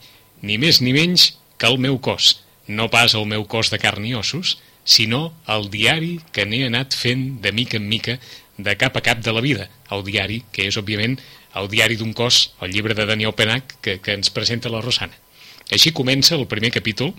Ni 0.42 0.58
més 0.58 0.80
ni 0.82 0.92
menys 0.96 1.32
que 1.58 1.68
el 1.68 1.78
meu 1.78 1.98
cos. 2.02 2.38
No 2.66 2.88
pas 2.90 3.14
el 3.18 3.26
meu 3.26 3.44
cos 3.44 3.70
de 3.72 3.80
carn 3.82 4.04
i 4.06 4.14
ossos, 4.14 4.56
sinó 4.84 5.32
el 5.50 5.68
diari 5.70 6.16
que 6.34 6.46
n'he 6.46 6.64
anat 6.66 6.94
fent 6.98 7.42
de 7.42 7.52
mica 7.52 7.78
en 7.78 7.88
mica, 7.88 8.18
de 8.58 8.76
cap 8.76 8.96
a 8.96 9.02
cap 9.02 9.22
de 9.24 9.32
la 9.32 9.40
vida. 9.40 9.68
El 9.90 10.04
diari, 10.06 10.42
que 10.52 10.66
és, 10.68 10.78
òbviament, 10.78 11.18
el 11.58 11.68
diari 11.72 11.98
d'un 12.00 12.12
cos, 12.16 12.52
el 12.62 12.72
llibre 12.72 12.94
de 12.94 13.06
Daniel 13.06 13.34
Penac, 13.34 13.76
que, 13.80 13.98
que 14.00 14.16
ens 14.16 14.30
presenta 14.30 14.72
la 14.72 14.80
Rosana. 14.84 15.18
Així 15.72 15.92
comença 15.96 16.34
el 16.36 16.46
primer 16.50 16.70
capítol 16.74 17.12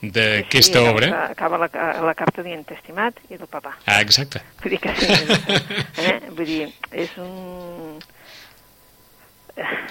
d'aquesta 0.00 0.78
sí, 0.78 0.86
obra. 0.86 1.08
Acaba 1.32 1.58
la, 1.58 1.68
la 2.06 2.14
carta 2.14 2.44
dient 2.46 2.62
estimat 2.70 3.18
i 3.28 3.36
del 3.36 3.48
papà. 3.50 3.72
Ah, 3.86 4.00
exacte. 4.00 4.42
Vull 4.62 4.76
dir 4.76 4.78
que 4.84 4.94
sí, 4.94 5.08
eh? 6.06 6.20
Vull 6.30 6.46
dir, 6.46 6.68
és 6.92 7.16
un... 7.18 7.98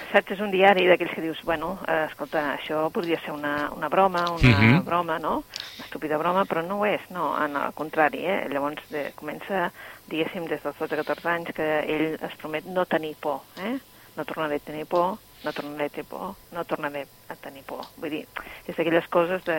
Saps, 0.08 0.30
és 0.32 0.38
un 0.40 0.48
diari 0.48 0.86
d'aquells 0.88 1.10
que 1.12 1.20
dius, 1.20 1.42
bueno, 1.44 1.74
eh, 1.84 2.06
escolta, 2.08 2.54
això 2.54 2.86
podria 2.94 3.18
ser 3.20 3.34
una, 3.34 3.68
una 3.76 3.90
broma, 3.92 4.22
una 4.32 4.54
Mhm. 4.56 4.78
broma, 4.86 5.18
no? 5.20 5.42
Una 5.76 5.84
estúpida 5.84 6.16
broma, 6.16 6.46
però 6.48 6.62
no 6.64 6.78
ho 6.80 6.86
és, 6.88 7.04
no, 7.12 7.34
en 7.44 7.54
el 7.60 7.74
contrari, 7.76 8.24
eh? 8.24 8.46
Llavors 8.48 8.80
de, 8.88 9.10
comença, 9.14 9.66
diguéssim, 10.08 10.46
des 10.48 10.62
dels 10.64 10.76
12-14 10.80 11.28
anys 11.34 11.52
que 11.52 11.68
ell 11.84 12.16
es 12.16 12.34
promet 12.40 12.64
no 12.64 12.86
tenir 12.86 13.14
por, 13.20 13.42
eh? 13.60 13.76
No 14.16 14.24
tornaré 14.24 14.56
a 14.56 14.64
tenir 14.70 14.86
por, 14.88 15.18
no 15.44 15.52
tornaré 15.52 15.86
a 15.86 15.88
tenir 15.94 16.06
por, 16.10 16.34
no 16.52 16.64
tornaré 16.64 17.06
a 17.28 17.36
tenir 17.36 17.62
por. 17.68 17.84
Vull 17.96 18.10
dir, 18.10 18.24
és 18.66 18.76
d'aquelles 18.76 19.06
coses 19.12 19.44
de... 19.46 19.58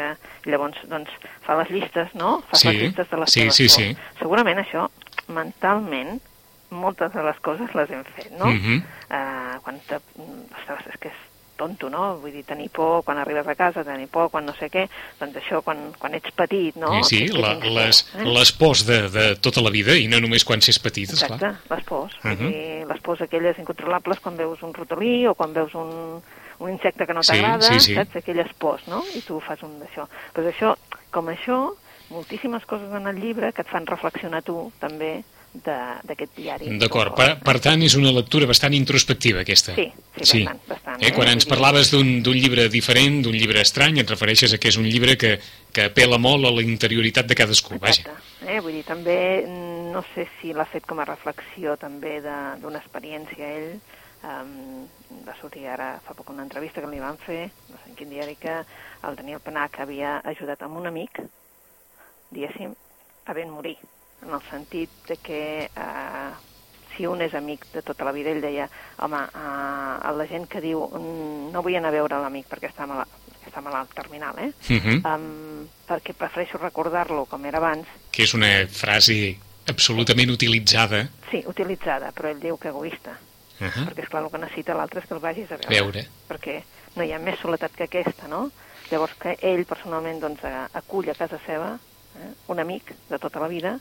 Llavors, 0.49 0.79
doncs, 0.91 1.11
fa 1.45 1.55
les 1.61 1.71
llistes, 1.71 2.13
no? 2.19 2.39
Fa 2.49 2.59
Sí, 2.59 2.67
les 2.69 2.81
llistes 2.83 3.09
de 3.09 3.21
les 3.21 3.31
sí, 3.35 3.47
sí, 3.55 3.69
sí. 3.69 3.87
Segurament 4.19 4.59
això, 4.59 4.89
mentalment, 5.27 6.19
moltes 6.69 7.13
de 7.15 7.23
les 7.25 7.39
coses 7.45 7.73
les 7.77 7.89
hem 7.95 8.03
fet, 8.15 8.31
no? 8.37 8.51
Mhm. 8.51 8.83
eh, 9.09 9.57
quan 9.63 9.79
te, 9.87 10.01
ostres, 10.19 10.87
és 10.93 10.99
que 10.99 11.13
és 11.13 11.25
tonto, 11.59 11.89
no? 11.91 12.15
Vull 12.23 12.33
dir, 12.37 12.45
tenir 12.47 12.69
por 12.73 13.03
quan 13.07 13.19
arribes 13.19 13.47
a 13.47 13.55
casa, 13.59 13.83
tenir 13.87 14.07
por 14.11 14.29
quan 14.31 14.47
no 14.47 14.55
sé 14.57 14.71
què, 14.71 14.85
doncs 15.19 15.39
això 15.41 15.61
quan, 15.65 15.89
quan 15.99 16.15
ets 16.17 16.31
petit, 16.35 16.79
no? 16.79 16.93
Sí, 17.03 17.25
sí, 17.27 17.35
la, 17.35 17.55
les, 17.59 18.03
eh? 18.15 18.25
les 18.25 18.53
pors 18.55 18.85
de, 18.87 19.01
de 19.13 19.25
tota 19.43 19.63
la 19.65 19.73
vida, 19.75 19.97
i 19.99 20.07
no 20.11 20.21
només 20.23 20.47
quan 20.47 20.63
s'és 20.63 20.79
petit, 20.81 21.11
esclar. 21.17 21.37
Exacte, 21.37 21.75
les 21.75 21.85
pors. 21.89 22.15
Uh. 22.23 22.31
-huh. 22.31 22.37
dir, 22.47 22.85
les 22.89 23.01
pors 23.03 23.21
aquelles 23.21 23.59
incontrolables 23.59 24.19
quan 24.23 24.37
veus 24.37 24.63
un 24.63 24.73
rotolí 24.73 25.27
o 25.27 25.35
quan 25.35 25.53
veus 25.53 25.75
un, 25.75 26.21
un 26.59 26.69
insecte 26.69 27.05
que 27.05 27.13
no 27.13 27.23
Sí, 27.23 27.33
t'agrada, 27.33 27.61
sí, 27.61 27.79
sí. 27.79 27.95
saps? 27.95 28.15
Aquelles 28.15 28.53
pors, 28.57 28.87
no? 28.87 29.03
I 29.15 29.21
tu 29.21 29.39
fas 29.39 29.61
un 29.63 29.79
d'això. 29.79 30.07
Doncs 30.35 30.53
això, 30.53 30.75
com 31.11 31.27
això, 31.27 31.59
moltíssimes 32.09 32.65
coses 32.65 32.91
en 32.93 33.07
el 33.07 33.19
llibre 33.21 33.53
que 33.53 33.61
et 33.61 33.69
fan 33.69 33.85
reflexionar 33.87 34.41
tu, 34.43 34.71
també, 34.79 35.23
d'aquest 35.53 36.35
diari. 36.37 36.67
D'acord, 36.79 37.15
per, 37.17 37.39
per 37.43 37.55
tant 37.59 37.81
és 37.81 37.95
una 37.97 38.11
lectura 38.13 38.45
bastant 38.47 38.73
introspectiva 38.77 39.41
aquesta. 39.41 39.73
Sí, 39.75 39.87
sí, 40.21 40.43
bastant, 40.45 40.59
bastant, 40.67 41.01
Eh? 41.01 41.07
eh? 41.07 41.13
Quan 41.15 41.31
ens 41.33 41.45
parlaves 41.49 41.89
d'un 41.91 42.21
llibre 42.37 42.67
diferent, 42.69 43.21
d'un 43.25 43.33
llibre 43.33 43.61
estrany, 43.61 43.97
et 43.99 44.09
refereixes 44.09 44.53
a 44.53 44.59
que 44.61 44.69
és 44.69 44.77
un 44.77 44.85
llibre 44.85 45.17
que, 45.17 45.39
que 45.73 45.87
apela 45.89 46.17
molt 46.21 46.45
a 46.45 46.51
la 46.53 46.61
interioritat 46.61 47.25
de 47.25 47.35
cadascú, 47.35 47.79
vaja. 47.79 48.03
Exacte. 48.05 48.45
Eh? 48.45 48.59
Vull 48.61 48.77
dir, 48.77 48.83
també, 48.85 49.17
mm, 49.45 49.91
no 49.91 50.03
sé 50.13 50.27
si 50.39 50.53
l'ha 50.53 50.65
fet 50.69 50.85
com 50.85 50.99
a 51.01 51.05
reflexió 51.09 51.75
també 51.77 52.19
de- 52.21 52.55
d'una 52.61 52.77
experiència 52.79 53.49
ell, 53.57 53.79
um, 54.23 54.85
va 55.25 55.33
sortir 55.41 55.65
ara 55.67 55.99
fa 56.05 56.13
poc 56.13 56.29
una 56.29 56.43
entrevista 56.43 56.79
que 56.81 56.87
li 56.91 56.99
van 56.99 57.17
fer, 57.17 57.49
no 57.69 57.77
sé 57.83 57.89
en 57.89 57.95
quin 57.95 58.09
diari, 58.09 58.35
que 58.35 58.53
el 59.07 59.15
Daniel 59.15 59.39
Penac 59.41 59.79
havia 59.79 60.19
ajudat 60.23 60.61
amb 60.61 60.77
un 60.77 60.87
amic, 60.87 61.21
diguéssim, 62.31 62.73
a 63.25 63.33
ben 63.33 63.49
morir, 63.49 63.77
en 64.25 64.33
el 64.33 64.41
sentit 64.49 64.89
de 65.07 65.17
que 65.17 65.63
eh, 65.65 66.31
si 66.97 67.05
un 67.07 67.21
és 67.21 67.33
amic 67.33 67.65
de 67.73 67.81
tota 67.81 68.03
la 68.05 68.11
vida, 68.11 68.29
ell 68.31 68.41
deia, 68.41 68.69
home, 68.99 69.17
eh, 69.17 70.07
a 70.09 70.11
la 70.15 70.25
gent 70.27 70.47
que 70.47 70.61
diu 70.61 70.81
"Mm, 70.87 71.51
no 71.53 71.61
vull 71.63 71.75
anar 71.75 71.89
a 71.89 71.97
veure 71.97 72.19
l'amic 72.19 72.47
perquè 72.49 72.69
està 72.73 72.85
malalt, 72.87 73.09
està 73.47 73.61
malalt 73.61 73.93
terminal, 73.95 74.35
eh? 74.39 74.51
Uh 74.69 74.75
-huh. 74.83 75.15
um, 75.15 75.67
perquè 75.87 76.13
prefereixo 76.13 76.57
recordar-lo 76.57 77.25
com 77.25 77.45
era 77.45 77.57
abans, 77.57 77.87
Que 78.11 78.23
és 78.23 78.33
una 78.33 78.67
frase 78.67 79.37
absolutament 79.67 80.29
utilitzada. 80.31 81.07
sí, 81.31 81.43
utilitzada, 81.47 82.11
però 82.11 82.29
ell 82.29 82.39
diu 82.39 82.57
que 82.57 82.67
egoista, 82.69 83.17
Uh 83.61 83.67
-huh. 83.67 83.85
perquè 83.89 84.03
és 84.03 84.09
clar 84.09 84.23
el 84.23 84.31
que 84.31 84.37
necessita 84.37 84.73
l'altre 84.73 84.99
és 84.99 85.05
que 85.07 85.13
el 85.13 85.19
vagis 85.19 85.51
a 85.51 85.57
veure, 85.57 85.69
Veure. 85.75 86.07
perquè 86.29 86.63
no 86.95 87.03
hi 87.03 87.11
ha 87.13 87.19
més 87.19 87.39
soledat 87.39 87.71
que 87.75 87.83
aquesta, 87.83 88.27
no? 88.27 88.51
Llavors 88.91 89.13
que 89.15 89.37
ell 89.41 89.65
personalment 89.65 90.19
doncs, 90.19 90.43
a- 90.43 90.69
acull 90.73 91.09
a 91.09 91.13
casa 91.13 91.37
seva 91.45 91.77
eh, 92.15 92.33
un 92.47 92.59
amic 92.59 92.83
de 93.09 93.19
tota 93.19 93.39
la 93.39 93.47
vida, 93.47 93.79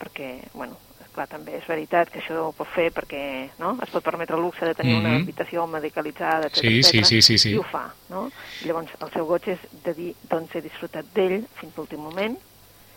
perquè, 0.00 0.48
bueno, 0.54 0.76
clar, 1.12 1.26
també 1.28 1.56
és 1.58 1.66
veritat 1.68 2.08
que 2.12 2.20
això 2.22 2.36
ho 2.48 2.52
pot 2.56 2.68
fer 2.72 2.88
perquè 2.94 3.22
no? 3.58 3.74
es 3.82 3.90
pot 3.92 4.02
permetre 4.06 4.36
el 4.38 4.42
luxe 4.42 4.64
de 4.64 4.74
tenir 4.78 4.96
una 4.96 5.10
Mhm. 5.10 5.22
habitació 5.24 5.66
medicalitzada, 5.66 6.46
etc. 6.46 6.60
Sí, 6.62 6.82
sí, 6.82 7.04
sí, 7.04 7.20
sí, 7.22 7.38
sí. 7.38 7.50
i 7.50 7.56
ho 7.58 7.62
fa, 7.64 7.92
no? 8.08 8.30
Llavors, 8.64 8.90
el 9.00 9.10
seu 9.12 9.26
goig 9.26 9.48
és 9.48 9.58
de 9.84 9.94
dir, 9.94 10.14
doncs 10.30 10.54
he 10.54 10.62
disfrutat 10.62 11.04
d'ell 11.14 11.44
fins 11.60 11.76
l'últim 11.76 12.00
moment, 12.00 12.38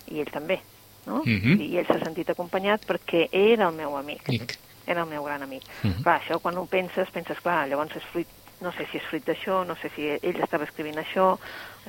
i 0.07 0.19
ell 0.19 0.29
també, 0.31 0.61
no? 1.07 1.21
Mhm. 1.25 1.59
I 1.61 1.77
ell 1.79 1.87
s'ha 1.87 1.99
sentit 2.05 2.29
acompanyat 2.29 2.85
perquè 2.85 3.29
era 3.31 3.67
el 3.69 3.75
meu 3.75 3.97
amic, 3.97 4.29
Amic. 4.29 4.57
era 4.85 5.01
el 5.01 5.09
meu 5.09 5.23
gran 5.23 5.41
amic. 5.41 5.63
Mhm. 5.83 6.03
Clar, 6.03 6.21
això 6.21 6.39
quan 6.39 6.57
ho 6.57 6.65
penses, 6.67 7.09
penses, 7.11 7.39
clar, 7.41 7.67
llavors 7.67 7.95
és 7.95 8.03
fruit, 8.11 8.27
no 8.61 8.71
sé 8.71 8.85
si 8.91 8.97
és 8.97 9.03
fruit 9.09 9.25
d'això, 9.25 9.63
no 9.67 9.75
sé 9.81 9.89
si 9.95 10.05
ell 10.07 10.39
estava 10.43 10.63
escrivint 10.63 10.97
això, 11.01 11.37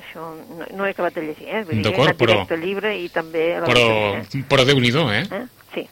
això 0.01 0.23
no, 0.35 0.65
no 0.75 0.85
he 0.85 0.91
acabat 0.91 1.13
de 1.15 1.21
llegir, 1.29 1.47
eh? 1.47 1.63
Vull 1.63 1.81
dir, 1.83 1.93
he 1.93 2.01
anat 2.01 2.17
però- 2.19 2.41
al 2.51 2.61
llibre 2.61 2.95
i 2.99 3.09
també... 3.09 3.59
La 3.59 3.65
Però, 3.69 3.85
lectura, 4.15 4.45
però 4.49 4.65
Déu-n'hi-do, 4.65 5.05
eh? 5.13 5.21
eh? 5.31 5.41
eh? 5.43 5.45
Sí, 5.73 5.87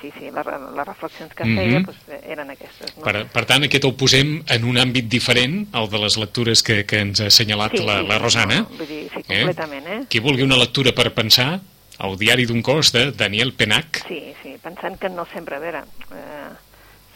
sí, 0.00 0.12
sí, 0.18 0.30
les, 0.30 0.46
les 0.76 0.86
reflexions 0.86 1.34
que 1.34 1.44
Mhm. 1.44 1.56
feia 1.58 1.80
doncs, 1.80 2.22
eren 2.22 2.50
aquestes, 2.50 2.96
no? 2.96 3.02
Per, 3.04 3.26
per 3.34 3.44
tant, 3.44 3.64
aquest 3.64 3.84
el 3.84 3.94
posem 3.94 4.42
en 4.48 4.64
un 4.64 4.76
àmbit 4.78 5.08
diferent, 5.08 5.66
el 5.74 5.88
de 5.90 5.98
les 5.98 6.16
lectures 6.16 6.62
que, 6.62 6.84
que 6.86 7.00
ens 7.04 7.20
ha 7.20 7.26
assenyalat 7.26 7.72
sí, 7.76 7.84
la, 7.84 7.98
sí, 8.00 8.06
la 8.08 8.18
Rosana. 8.18 8.60
No, 8.62 8.76
vull 8.78 8.86
dir, 8.88 9.02
sí, 9.12 9.22
completament, 9.26 9.86
eh? 9.86 10.00
Qui 10.08 10.20
vulgui 10.24 10.42
una 10.46 10.56
lectura 10.56 10.92
per 10.96 11.12
pensar, 11.12 11.58
el 11.98 12.16
diari 12.16 12.46
d'un 12.46 12.62
cos 12.62 12.92
de 12.94 13.10
Daniel 13.10 13.52
Penac. 13.58 14.04
Sí, 14.06 14.32
sí, 14.42 14.54
pensant 14.62 14.96
que 15.02 15.08
no 15.10 15.26
sempre, 15.34 15.56
a 15.56 15.58
veure, 15.58 15.82
eh, 16.14 16.48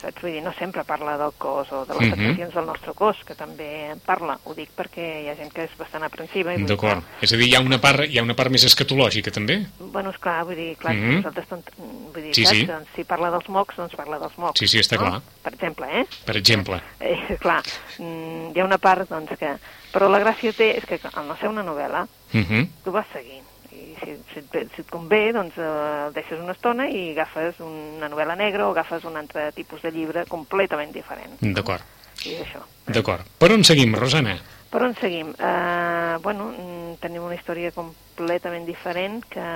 saps? 0.02 0.20
Vull 0.22 0.32
dir, 0.32 0.42
no 0.42 0.52
sempre 0.58 0.84
parla 0.84 1.16
del 1.16 1.32
cos 1.38 1.70
o 1.72 1.84
de 1.86 1.94
les 1.94 2.08
Mhm. 2.10 2.16
sensacions 2.16 2.54
del 2.54 2.66
nostre 2.66 2.92
cos, 2.94 3.16
que 3.24 3.34
també 3.34 3.90
en 3.92 4.00
parla. 4.00 4.38
Ho 4.44 4.54
dic 4.54 4.70
perquè 4.76 5.22
hi 5.24 5.28
ha 5.30 5.36
gent 5.36 5.52
que 5.52 5.64
és 5.64 5.70
bastant 5.78 6.02
aprensiva. 6.04 6.52
dir, 6.54 6.66
D'acord. 6.66 7.02
És 7.22 7.32
a 7.32 7.36
dir, 7.36 7.48
hi 7.48 7.54
ha 7.56 7.60
una 7.60 7.78
part, 7.80 8.04
hi 8.08 8.18
ha 8.18 8.22
una 8.22 8.34
part 8.34 8.50
més 8.50 8.64
escatològica, 8.64 9.30
també? 9.30 9.66
Bueno, 9.78 10.10
és 10.10 10.18
clar, 10.18 10.44
vull 10.44 10.56
dir, 10.56 10.76
clar, 10.76 10.94
Mhm. 10.94 11.14
nosaltres, 11.22 11.46
tant, 11.48 11.64
vull 11.78 12.22
dir, 12.22 12.34
Sí, 12.34 12.44
saps? 12.44 12.56
sí. 12.58 12.66
Doncs, 12.66 12.88
si 12.96 13.04
parla 13.04 13.30
dels 13.30 13.48
mocs, 13.48 13.76
doncs 13.76 13.94
parla 13.94 14.18
dels 14.18 14.36
mocs. 14.38 14.58
Sí, 14.58 14.66
sí, 14.68 14.78
està 14.78 14.96
no? 14.98 15.06
clar. 15.08 15.22
Per 15.42 15.54
exemple, 15.54 15.86
eh? 16.00 16.06
Per 16.24 16.36
exemple. 16.36 16.82
eh 17.00 17.36
clar, 17.40 17.62
mm, 17.98 18.52
hi 18.56 18.60
ha 18.60 18.64
una 18.64 18.78
part, 18.78 19.08
doncs, 19.08 19.38
que... 19.38 19.56
Però 19.92 20.08
la 20.08 20.18
gràcia 20.20 20.54
té 20.56 20.78
és 20.78 20.84
que, 20.86 20.98
al 21.12 21.26
no 21.28 21.36
ser 21.36 21.48
una 21.48 21.62
novel·la, 21.62 22.06
Uh 22.32 22.40
-huh. 22.40 22.68
tu 22.82 22.90
vas 22.90 23.06
seguint. 23.12 23.44
I 23.72 23.94
si, 24.02 24.14
si, 24.32 24.38
et, 24.42 24.68
si 24.74 24.82
et 24.82 24.90
convé, 24.92 25.32
doncs 25.32 25.56
eh, 25.56 25.66
el 26.06 26.12
deixes 26.16 26.40
una 26.40 26.52
estona 26.52 26.88
i 26.92 27.10
agafes 27.14 27.60
una 27.64 28.08
novel·la 28.12 28.36
negra 28.36 28.66
o 28.66 28.72
agafes 28.74 29.04
un 29.08 29.16
altre 29.16 29.50
tipus 29.56 29.80
de 29.82 29.90
llibre 29.94 30.26
completament 30.28 30.92
diferent. 30.92 31.38
D'acord. 31.40 31.82
I 32.28 32.36
això. 32.44 32.60
D'acord. 32.86 33.24
Per 33.38 33.48
on 33.54 33.64
seguim, 33.64 33.94
Rosana? 33.98 34.36
Per 34.72 34.82
on 34.84 34.94
seguim? 35.00 35.32
Uh, 35.36 36.18
bueno, 36.24 36.50
mm, 36.52 36.94
tenim 37.02 37.24
una 37.24 37.34
història 37.36 37.72
completament 37.74 38.64
diferent 38.68 39.22
que, 39.32 39.48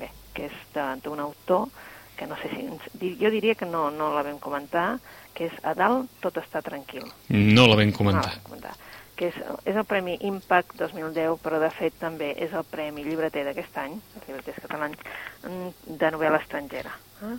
bé, 0.00 0.08
que 0.34 0.48
és 0.48 0.56
d'un 1.04 1.20
autor 1.20 1.68
que 2.16 2.26
no 2.28 2.36
sé 2.36 2.50
si... 2.52 3.14
Jo 3.20 3.30
diria 3.32 3.54
que 3.56 3.64
no, 3.66 3.88
no 3.90 4.10
la 4.14 4.22
vam 4.26 4.38
comentar, 4.42 4.98
que 5.34 5.46
és 5.48 5.54
A 5.64 5.72
dalt 5.74 6.10
tot 6.20 6.36
està 6.36 6.60
tranquil. 6.62 7.06
No 7.30 7.66
la 7.70 7.76
vam 7.80 7.90
No 7.92 7.96
comentar. 7.96 8.26
la 8.28 8.34
vam 8.36 8.44
comentar. 8.50 8.74
Que 9.20 9.28
és, 9.28 9.36
és 9.68 9.76
el 9.76 9.84
Premi 9.84 10.16
Impact 10.24 10.78
2010, 10.80 11.36
però 11.44 11.60
de 11.60 11.68
fet 11.76 11.98
també 12.00 12.32
és 12.40 12.54
el 12.56 12.64
Premi 12.70 13.04
Llibreter 13.04 13.44
d'aquest 13.44 13.76
any, 13.82 13.98
els 14.16 14.26
llibreters 14.26 14.62
catalans, 14.64 15.04
mm, 15.44 15.98
de 16.00 16.12
novel·la 16.16 16.40
estrangera. 16.40 16.94
Eh? 17.28 17.36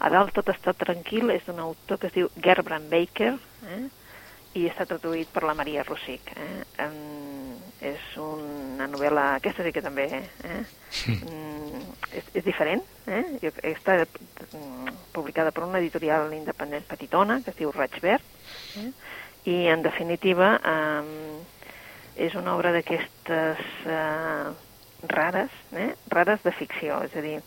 A 0.00 0.10
dalt 0.10 0.34
tot 0.34 0.50
està 0.50 0.74
tranquil, 0.74 1.30
és 1.30 1.46
d'un 1.46 1.60
autor 1.62 2.00
que 2.02 2.10
es 2.10 2.16
diu 2.16 2.30
Gerbrand 2.42 2.90
Baker, 2.90 3.34
eh? 3.70 3.82
i 4.58 4.64
està 4.66 4.86
traduït 4.88 5.30
per 5.30 5.44
la 5.46 5.54
Maria 5.54 5.84
Rossic. 5.86 6.32
Eh? 6.34 6.62
Um, 6.82 7.58
és 7.86 8.06
una 8.20 8.88
novel·la, 8.90 9.26
aquesta 9.38 9.64
sí 9.64 9.72
que 9.72 9.84
també 9.84 10.08
eh? 10.10 10.62
mm, 11.06 11.84
és, 12.18 12.26
és 12.40 12.44
diferent, 12.44 12.82
eh? 13.06 13.22
està 13.70 14.00
mm, 14.02 14.96
publicada 15.14 15.54
per 15.54 15.64
una 15.68 15.80
editorial 15.80 16.34
independent 16.34 16.84
petitona 16.90 17.38
que 17.44 17.54
es 17.54 17.60
diu 17.60 17.72
Raig 17.76 17.96
Verd, 18.02 18.26
eh? 18.82 18.90
I 19.48 19.68
en 19.72 19.82
definitiva 19.82 20.56
um, 20.60 21.38
és 22.20 22.34
una 22.36 22.54
obra 22.56 22.72
d'aquestes 22.74 23.62
uh, 23.86 24.50
rares, 25.08 25.54
eh? 25.72 25.94
rares 26.12 26.42
de 26.44 26.52
ficció, 26.52 27.00
és 27.06 27.16
a 27.16 27.24
dir, 27.24 27.38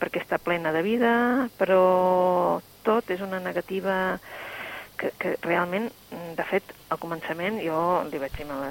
perquè 0.00 0.20
està 0.22 0.38
plena 0.42 0.72
de 0.74 0.82
vida, 0.84 1.12
però 1.60 2.60
tot 2.84 3.10
és 3.10 3.24
una 3.24 3.40
negativa 3.40 4.18
que, 4.98 5.12
que 5.16 5.36
realment, 5.46 5.88
de 6.36 6.46
fet, 6.50 6.74
al 6.90 7.00
començament 7.00 7.60
jo 7.64 7.80
li 8.10 8.20
vaig 8.20 8.36
dir 8.36 8.48
a 8.50 8.60
la, 8.60 8.70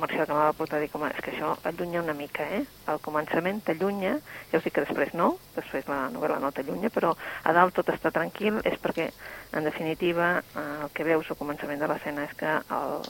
comercial 0.00 0.26
que 0.26 0.36
m'ha 0.36 0.56
portat 0.56 0.78
a 0.78 0.82
dir 0.82 0.88
com 0.92 1.04
és 1.04 1.20
que 1.20 1.34
això 1.34 1.52
allunya 1.68 2.00
una 2.00 2.16
mica, 2.16 2.46
eh? 2.56 2.62
Al 2.88 3.00
començament 3.04 3.60
t'allunya, 3.66 4.16
ja 4.50 4.58
us 4.58 4.64
dic 4.64 4.78
que 4.78 4.86
després 4.86 5.12
no, 5.18 5.34
després 5.58 5.88
la 5.92 6.06
novel·la 6.14 6.40
no 6.40 6.52
t'allunya, 6.56 6.88
però 6.94 7.12
a 7.12 7.54
dalt 7.56 7.76
tot 7.76 7.92
està 7.92 8.12
tranquil, 8.14 8.62
és 8.64 8.80
perquè, 8.80 9.10
en 9.52 9.68
definitiva, 9.68 10.32
eh, 10.40 10.68
el 10.86 10.92
que 10.96 11.04
veus 11.04 11.28
al 11.28 11.40
començament 11.40 11.82
de 11.82 11.90
l'escena 11.90 12.24
és 12.24 12.36
que 12.40 12.58
el, 12.80 13.00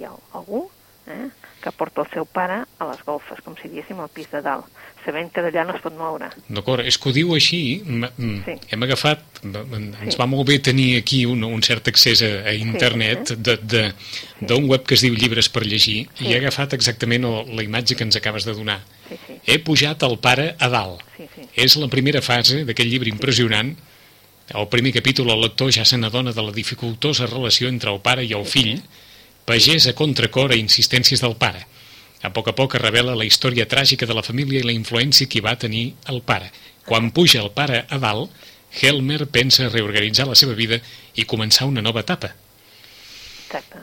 hi 0.00 0.08
ha 0.08 0.14
algú 0.34 0.66
eh, 1.06 1.28
que 1.62 1.72
porta 1.72 2.02
el 2.02 2.08
seu 2.12 2.26
pare 2.26 2.62
a 2.78 2.88
les 2.90 3.02
golfes, 3.06 3.40
com 3.44 3.54
si 3.56 3.70
diguéssim 3.70 4.00
al 4.02 4.10
pis 4.12 4.28
de 4.32 4.42
dalt, 4.44 4.66
sabent 5.04 5.30
que 5.34 5.42
d'allà 5.44 5.64
no 5.66 5.76
es 5.76 5.82
pot 5.82 5.94
moure. 5.96 6.28
D'acord, 6.48 6.84
és 6.86 6.98
que 6.98 7.10
ho 7.10 7.14
diu 7.14 7.32
així, 7.36 7.60
sí. 7.82 8.56
hem 8.74 8.86
agafat, 8.86 9.42
ens 9.46 10.14
sí. 10.14 10.18
va 10.18 10.26
molt 10.30 10.48
bé 10.50 10.58
tenir 10.62 10.88
aquí 11.00 11.22
un, 11.28 11.44
un 11.46 11.62
cert 11.62 11.92
accés 11.92 12.22
a, 12.26 12.32
a 12.50 12.54
internet 12.54 13.34
sí, 13.34 13.38
sí. 13.38 14.48
d'un 14.50 14.66
web 14.70 14.86
que 14.86 14.98
es 14.98 15.06
diu 15.06 15.14
Llibres 15.18 15.50
per 15.54 15.64
llegir, 15.66 16.02
sí. 16.18 16.26
i 16.26 16.34
he 16.34 16.40
agafat 16.42 16.76
exactament 16.78 17.26
la 17.26 17.64
imatge 17.64 17.96
que 17.98 18.06
ens 18.06 18.18
acabes 18.18 18.46
de 18.48 18.56
donar. 18.58 18.80
Sí, 19.08 19.18
sí. 19.26 19.38
He 19.46 19.60
pujat 19.62 20.02
el 20.08 20.18
pare 20.22 20.52
a 20.58 20.70
dalt. 20.72 21.06
Sí, 21.16 21.30
sí. 21.34 21.46
És 21.66 21.78
la 21.78 21.90
primera 21.92 22.22
fase 22.24 22.62
d'aquest 22.66 22.90
llibre 22.90 23.10
impressionant, 23.12 23.74
el 24.52 24.66
primer 24.68 24.90
capítol 24.92 25.30
el 25.30 25.40
lector 25.46 25.70
ja 25.72 25.86
se 25.86 25.96
n'adona 25.96 26.34
de 26.34 26.42
la 26.42 26.52
dificultosa 26.52 27.28
relació 27.30 27.70
entre 27.70 27.92
el 27.94 28.02
pare 28.04 28.26
i 28.26 28.34
el 28.36 28.44
fill, 28.44 28.76
sí 28.82 29.01
Pagès 29.48 29.88
a 29.90 29.94
contracor 29.98 30.52
a 30.52 30.58
insistències 30.58 31.22
del 31.22 31.36
pare. 31.36 31.66
A 32.22 32.30
poc 32.30 32.52
a 32.52 32.54
poc 32.54 32.76
es 32.78 32.82
revela 32.82 33.16
la 33.18 33.26
història 33.26 33.66
tràgica 33.66 34.06
de 34.06 34.14
la 34.14 34.22
família 34.22 34.62
i 34.62 34.66
la 34.66 34.74
influència 34.74 35.26
que 35.26 35.42
va 35.42 35.56
tenir 35.58 35.94
el 36.12 36.22
pare. 36.22 36.52
Quan 36.86 37.10
puja 37.10 37.42
el 37.42 37.50
pare 37.54 37.84
a 37.88 37.98
dalt, 37.98 38.30
Helmer 38.80 39.26
pensa 39.26 39.68
reorganitzar 39.68 40.26
la 40.28 40.38
seva 40.38 40.54
vida 40.54 40.78
i 41.18 41.26
començar 41.28 41.66
una 41.68 41.82
nova 41.82 42.00
etapa. 42.06 42.30
Exacte. 43.46 43.82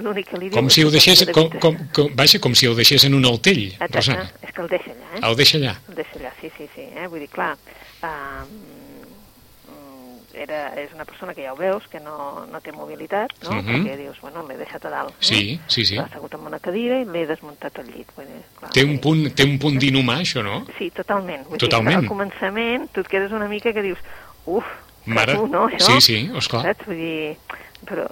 L'únic 0.00 0.30
que 0.30 0.38
li 0.40 0.48
diu... 0.48 0.56
Com 0.56 0.70
si 0.72 0.84
ho 0.86 0.90
deixés, 0.90 1.26
com, 1.34 1.50
com, 1.60 1.76
com, 1.92 2.08
vaja, 2.16 2.40
com 2.40 2.54
si 2.56 2.70
ho 2.70 2.74
deixés 2.78 3.04
en 3.04 3.18
un 3.18 3.26
altell, 3.28 3.66
Exacte, 3.74 3.98
Rosana. 3.98 4.30
és 4.40 4.54
que 4.56 4.62
el 4.64 4.70
deixa 4.70 4.94
allà, 4.94 5.10
eh? 5.12 5.20
El 5.28 5.36
deixa 5.36 5.58
allà. 5.58 5.74
El 5.90 5.98
deixa 5.98 6.16
allà, 6.20 6.30
sí, 6.40 6.50
sí, 6.56 6.68
sí. 6.74 6.86
Eh? 6.94 7.08
Vull 7.12 7.26
dir, 7.26 7.28
clar, 7.34 7.50
uh, 8.00 8.46
era, 10.34 10.74
és 10.80 10.92
una 10.94 11.04
persona 11.04 11.34
que 11.34 11.42
ja 11.44 11.52
ho 11.52 11.56
veus, 11.56 11.86
que 11.90 12.00
no, 12.00 12.46
no 12.50 12.60
té 12.60 12.72
mobilitat, 12.72 13.32
no? 13.42 13.50
Uh 13.50 13.54
Mhm. 13.54 13.68
-huh. 13.68 13.84
Perquè 13.84 13.96
dius, 13.96 14.20
bueno, 14.20 14.46
l'he 14.46 14.56
deixat 14.56 14.84
a 14.84 14.90
dalt. 14.90 15.14
Sí, 15.20 15.54
eh? 15.54 15.60
sí, 15.66 15.84
sí. 15.84 15.96
L'ha 15.96 16.04
assegut 16.04 16.34
en 16.34 16.40
una 16.40 16.58
cadira 16.60 17.00
i 17.00 17.04
l'he 17.04 17.26
desmuntat 17.26 17.78
al 17.78 17.86
llit. 17.86 18.06
Vull 18.16 18.26
dir, 18.26 18.42
clar, 18.58 18.70
Té 18.72 18.84
un 18.84 18.98
punt, 19.00 19.34
té 19.34 19.44
un 19.44 19.58
punt 19.58 19.78
d'inhumà, 19.78 20.20
això, 20.20 20.42
no? 20.42 20.64
Sí, 20.78 20.90
totalment. 20.90 21.46
Vull 21.48 21.58
Totalment. 21.58 22.00
Dir, 22.00 22.08
al 22.10 22.16
començament 22.16 22.88
tu 22.92 23.00
et 23.00 23.08
quedes 23.08 23.32
una 23.32 23.48
mica 23.48 23.72
que 23.72 23.82
dius, 23.82 23.98
uf, 24.46 24.64
Mare... 25.06 25.34
tu, 25.34 25.46
no, 25.46 25.66
això? 25.68 25.78
Sí, 25.92 26.00
sí, 26.00 26.30
esclar. 26.36 26.62
Saps? 26.62 26.86
Vull 26.86 26.96
dir, 26.96 27.36
però, 27.86 28.06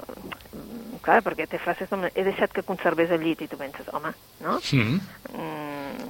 clar, 1.02 1.22
perquè 1.22 1.46
té 1.46 1.58
frases 1.58 1.88
com, 1.88 2.04
he 2.04 2.24
deixat 2.24 2.50
que 2.52 2.62
conservés 2.62 3.10
el 3.10 3.20
llit 3.20 3.40
i 3.42 3.48
tu 3.48 3.56
penses, 3.56 3.86
home, 3.92 4.12
no? 4.40 4.58
Mm. 4.72 5.00
Mm, 5.34 6.08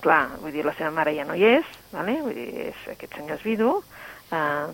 clar, 0.00 0.28
vull 0.40 0.52
dir, 0.52 0.64
la 0.64 0.74
seva 0.74 0.90
mare 0.94 1.14
ja 1.16 1.24
no 1.24 1.34
hi 1.34 1.44
és, 1.58 1.64
vale? 1.92 2.20
vull 2.22 2.34
dir, 2.34 2.48
és, 2.70 2.74
aquest 2.92 3.14
senyor 3.16 3.38
és 3.38 3.42
vidu, 3.46 3.82
Uh, 4.28 4.68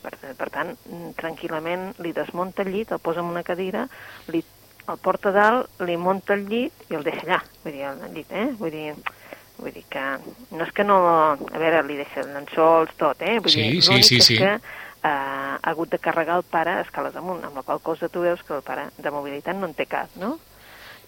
per, 0.00 0.14
per 0.38 0.46
tant, 0.48 0.70
tranquil·lament 1.18 1.90
li 2.00 2.14
desmunta 2.16 2.64
el 2.64 2.70
llit, 2.72 2.94
el 2.94 3.02
posa 3.04 3.20
en 3.20 3.28
una 3.28 3.42
cadira, 3.44 3.82
li, 4.32 4.40
el 4.88 4.98
porta 5.02 5.32
dalt, 5.34 5.82
li 5.84 5.98
munta 6.00 6.36
el 6.36 6.46
llit 6.48 6.86
i 6.90 6.96
el 6.96 7.04
deixa 7.04 7.26
allà, 7.26 7.40
vull 7.64 7.74
dir, 7.74 7.84
el 7.90 8.14
llit, 8.14 8.32
eh? 8.32 8.46
Vull 8.60 8.72
dir, 8.72 8.94
vull 9.58 9.74
dir 9.74 9.84
que 9.92 10.04
no 10.52 10.64
és 10.64 10.72
que 10.72 10.86
no... 10.86 10.98
A 11.36 11.60
veure, 11.60 11.82
li 11.86 11.98
deixa 12.00 12.24
llençols, 12.24 12.94
tot, 13.00 13.20
eh? 13.20 13.38
Vull 13.42 13.52
sí, 13.52 13.66
dir, 13.66 13.82
sí, 13.84 14.00
sí, 14.06 14.20
sí. 14.24 14.38
que 14.40 14.54
uh, 14.56 15.04
ha 15.04 15.72
hagut 15.72 15.92
de 15.92 16.00
carregar 16.02 16.38
el 16.40 16.46
pare 16.48 16.78
a 16.78 16.86
escales 16.86 17.18
amunt, 17.18 17.44
amb 17.44 17.58
la 17.60 17.66
qual 17.66 17.82
cosa 17.84 18.08
tu 18.12 18.24
veus 18.24 18.44
que 18.46 18.56
el 18.56 18.64
pare 18.66 18.88
de 18.96 19.12
mobilitat 19.12 19.58
no 19.58 19.68
en 19.68 19.76
té 19.76 19.88
cap, 19.90 20.14
no? 20.22 20.38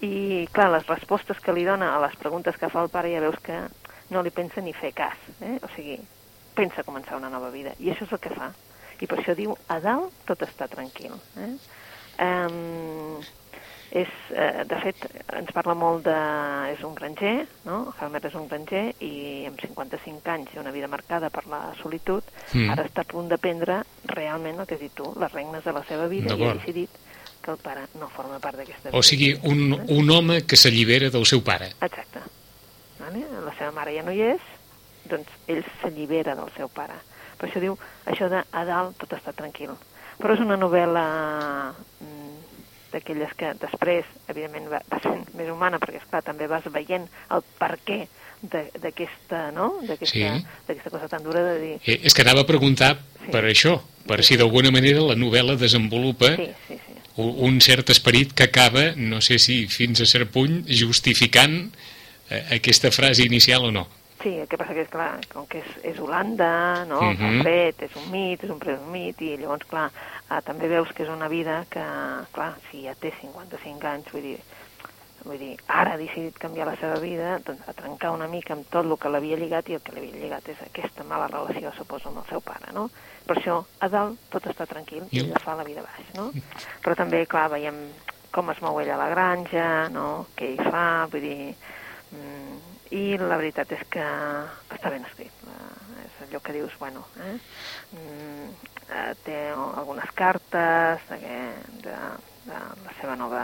I, 0.05 0.45
clar, 0.55 0.69
les 0.75 0.87
respostes 0.87 1.41
que 1.43 1.55
li 1.55 1.65
dona 1.67 1.95
a 1.95 2.03
les 2.05 2.15
preguntes 2.19 2.55
que 2.59 2.69
fa 2.71 2.85
el 2.85 2.93
pare 2.93 3.11
ja 3.11 3.23
veus 3.23 3.41
que 3.43 3.65
no 4.13 4.23
li 4.23 4.31
pensa 4.33 4.61
ni 4.61 4.73
fer 4.73 4.93
cas, 4.95 5.17
eh? 5.41 5.57
O 5.63 5.71
sigui, 5.75 5.99
pensa 6.55 6.83
començar 6.87 7.17
una 7.17 7.29
nova 7.29 7.49
vida, 7.53 7.73
i 7.79 7.91
això 7.91 8.07
és 8.07 8.15
el 8.15 8.23
que 8.23 8.33
fa. 8.35 8.51
I 8.99 9.07
per 9.07 9.19
això 9.21 9.35
diu, 9.35 9.53
a 9.67 9.79
dalt 9.79 10.25
tot 10.27 10.41
està 10.43 10.67
tranquil. 10.67 11.13
Eh? 11.39 11.53
Um, 12.19 13.21
és, 13.95 14.09
uh, 14.35 14.65
de 14.69 14.79
fet, 14.83 15.05
ens 15.33 15.51
parla 15.55 15.73
molt 15.73 16.03
de... 16.05 16.15
és 16.75 16.83
un 16.85 16.93
granger, 16.93 17.47
no? 17.65 17.93
Helmer 17.97 18.21
és 18.27 18.35
un 18.37 18.45
granger 18.51 18.83
i 19.01 19.45
amb 19.49 19.61
55 19.63 20.29
anys 20.29 20.51
i 20.53 20.59
una 20.61 20.73
vida 20.75 20.89
marcada 20.91 21.31
per 21.33 21.47
la 21.49 21.71
solitud, 21.81 22.23
Mm. 22.53 22.69
ara 22.73 22.85
està 22.85 23.01
a 23.01 23.07
punt 23.09 23.29
de 23.29 23.37
prendre 23.37 23.83
realment 24.09 24.59
el 24.59 24.65
que 24.67 24.75
has 24.75 24.81
dit 24.81 24.93
tu, 24.93 25.13
les 25.21 25.31
regnes 25.31 25.63
de 25.63 25.73
la 25.73 25.83
seva 25.85 26.07
vida 26.09 26.35
i 26.35 26.43
ha 26.45 26.53
decidit 26.57 26.89
que 27.41 27.51
el 27.51 27.57
pare 27.57 27.87
no 27.99 28.09
forma 28.09 28.39
part 28.39 28.57
d'aquesta 28.57 28.89
vida. 28.89 28.97
O 28.97 29.03
sigui, 29.05 29.31
un, 29.47 29.73
un 29.87 30.09
home 30.11 30.41
que 30.45 30.57
s'allibera 30.57 31.09
del 31.13 31.25
seu 31.29 31.41
pare. 31.45 31.71
Exacte. 31.79 32.23
Vale? 32.99 33.25
La 33.45 33.53
seva 33.57 33.71
mare 33.71 33.93
ja 33.95 34.03
no 34.03 34.11
hi 34.11 34.21
és, 34.33 34.41
doncs 35.09 35.29
ell 35.47 35.63
s'allibera 35.81 36.35
del 36.35 36.51
seu 36.57 36.69
pare. 36.69 36.93
Per 37.39 37.49
això 37.49 37.59
diu, 37.63 37.77
això 38.05 38.29
de 38.29 38.43
a 38.51 38.65
dalt 38.67 38.97
tot 38.99 39.13
està 39.17 39.33
tranquil. 39.33 39.71
Però 40.19 40.33
és 40.35 40.41
una 40.43 40.57
novel·la 40.59 41.05
mm, 42.01 42.37
d'aquelles 42.93 43.33
que 43.37 43.53
després, 43.61 44.05
evidentment, 44.27 44.67
va, 44.71 44.81
va 44.91 44.99
sent 45.03 45.25
més 45.37 45.49
humana, 45.51 45.79
perquè, 45.79 46.01
esclar, 46.01 46.23
també 46.25 46.47
vas 46.49 46.65
veient 46.73 47.05
el 47.31 47.43
per 47.59 47.77
què 47.85 48.01
de- 48.41 48.69
d'aquesta, 48.81 49.51
no?, 49.51 49.77
d'aquesta 49.83 50.89
Sí. 50.89 50.89
cosa 50.89 51.07
tan 51.07 51.23
dura 51.23 51.43
de 51.43 51.59
dir... 51.59 51.75
Eh, 51.85 51.99
és 52.03 52.13
que 52.13 52.23
anava 52.23 52.41
a 52.41 52.47
preguntar 52.49 52.97
Sí. 53.25 53.31
per 53.31 53.43
això, 53.45 53.79
per 54.07 54.23
si 54.23 54.37
d'alguna 54.39 54.71
manera 54.71 55.01
la 55.05 55.15
novel·la 55.15 55.55
desenvolupa 55.59 56.33
Sí, 56.35 56.49
sí, 56.67 56.75
sí. 56.79 56.93
un 57.19 57.59
cert 57.61 57.89
esperit 57.91 58.33
que 58.33 58.43
acaba, 58.47 58.93
no 58.95 59.19
sé 59.21 59.37
si 59.39 59.67
fins 59.67 60.01
a 60.01 60.05
cert 60.07 60.31
punt, 60.31 60.63
justificant 60.67 61.69
eh, 62.29 62.45
aquesta 62.57 62.91
frase 62.91 63.23
inicial 63.23 63.65
o 63.65 63.71
no. 63.71 63.87
Sí, 64.21 64.33
el 64.39 64.47
que 64.51 64.57
passa 64.59 64.73
que 64.75 64.81
és 64.83 64.89
clar, 64.91 65.21
com 65.31 65.45
que 65.47 65.59
és, 65.63 65.67
és 65.93 65.99
Holanda, 65.99 66.83
no? 66.85 67.01
Mhm. 67.01 67.25
El 67.29 67.41
fred, 67.41 67.83
és 67.87 67.95
un 67.95 68.09
mit, 68.11 68.43
és 68.43 68.49
un 68.51 68.59
fred 68.59 68.79
un 68.81 68.91
mit, 68.91 69.21
i 69.21 69.37
llavors, 69.37 69.63
clar, 69.69 69.89
eh, 70.29 70.41
també 70.43 70.67
veus 70.67 70.91
que 70.91 71.03
és 71.03 71.09
una 71.09 71.29
vida 71.31 71.65
que, 71.69 71.83
clar, 72.35 72.55
si 72.69 72.83
ja 72.83 72.95
té 72.99 73.13
55 73.21 73.87
anys, 73.87 74.11
vull 74.11 74.21
dir, 74.21 74.39
vull 75.23 75.37
dir, 75.39 75.53
ara 75.67 75.93
ha 75.93 75.97
decidit 75.97 76.37
canviar 76.37 76.67
la 76.67 76.75
seva 76.75 76.99
vida, 76.99 77.39
doncs 77.45 77.63
a 77.67 77.73
trencar 77.73 78.11
una 78.11 78.27
mica 78.27 78.53
amb 78.53 78.67
tot 78.69 78.85
el 78.85 78.97
que 78.97 79.09
l'havia 79.09 79.37
lligat, 79.39 79.69
i 79.69 79.73
el 79.75 79.81
que 79.81 79.91
l'havia 79.95 80.15
lligat 80.19 80.49
és 80.49 80.61
aquesta 80.67 81.03
mala 81.03 81.27
relació, 81.27 81.71
suposo, 81.77 82.09
amb 82.09 82.17
el 82.19 82.25
seu 82.29 82.41
pare, 82.41 82.73
no? 82.73 82.89
Per 83.25 83.37
això, 83.37 83.63
a 83.79 83.87
dalt 83.87 84.17
tot 84.29 84.43
està 84.51 84.65
tranquil, 84.67 85.03
I 85.11 85.15
i 85.17 85.19
el- 85.19 85.27
ella 85.27 85.39
fa 85.39 85.55
la 85.55 85.63
vida 85.63 85.81
baix, 85.81 86.13
no? 86.15 86.31
Però 86.83 86.95
també, 86.95 87.25
clar, 87.25 87.49
veiem 87.51 87.75
com 88.31 88.49
es 88.51 88.61
mou 88.61 88.79
ella 88.81 88.95
a 88.95 88.97
la 88.97 89.09
granja, 89.09 89.87
no? 89.89 90.27
Què 90.35 90.53
hi 90.53 90.57
fa, 90.57 91.07
vull 91.11 91.21
dir... 91.21 91.55
Mm, 92.11 92.68
i 92.91 93.17
la 93.21 93.37
veritat 93.37 93.71
és 93.71 93.81
que 93.93 94.03
està 94.73 94.89
ben 94.89 95.05
escrit. 95.05 95.33
Eh, 95.45 96.05
és 96.05 96.21
allò 96.25 96.39
que 96.41 96.53
dius, 96.55 96.73
bueno, 96.79 97.05
eh? 97.21 97.35
Mm, 97.93 98.49
eh, 98.89 99.13
té 99.25 99.37
algunes 99.53 100.09
cartes 100.17 101.01
de, 101.09 101.19
de, 101.85 101.97
de 102.49 102.59
la 102.85 102.95
seva 103.01 103.15
nova 103.15 103.43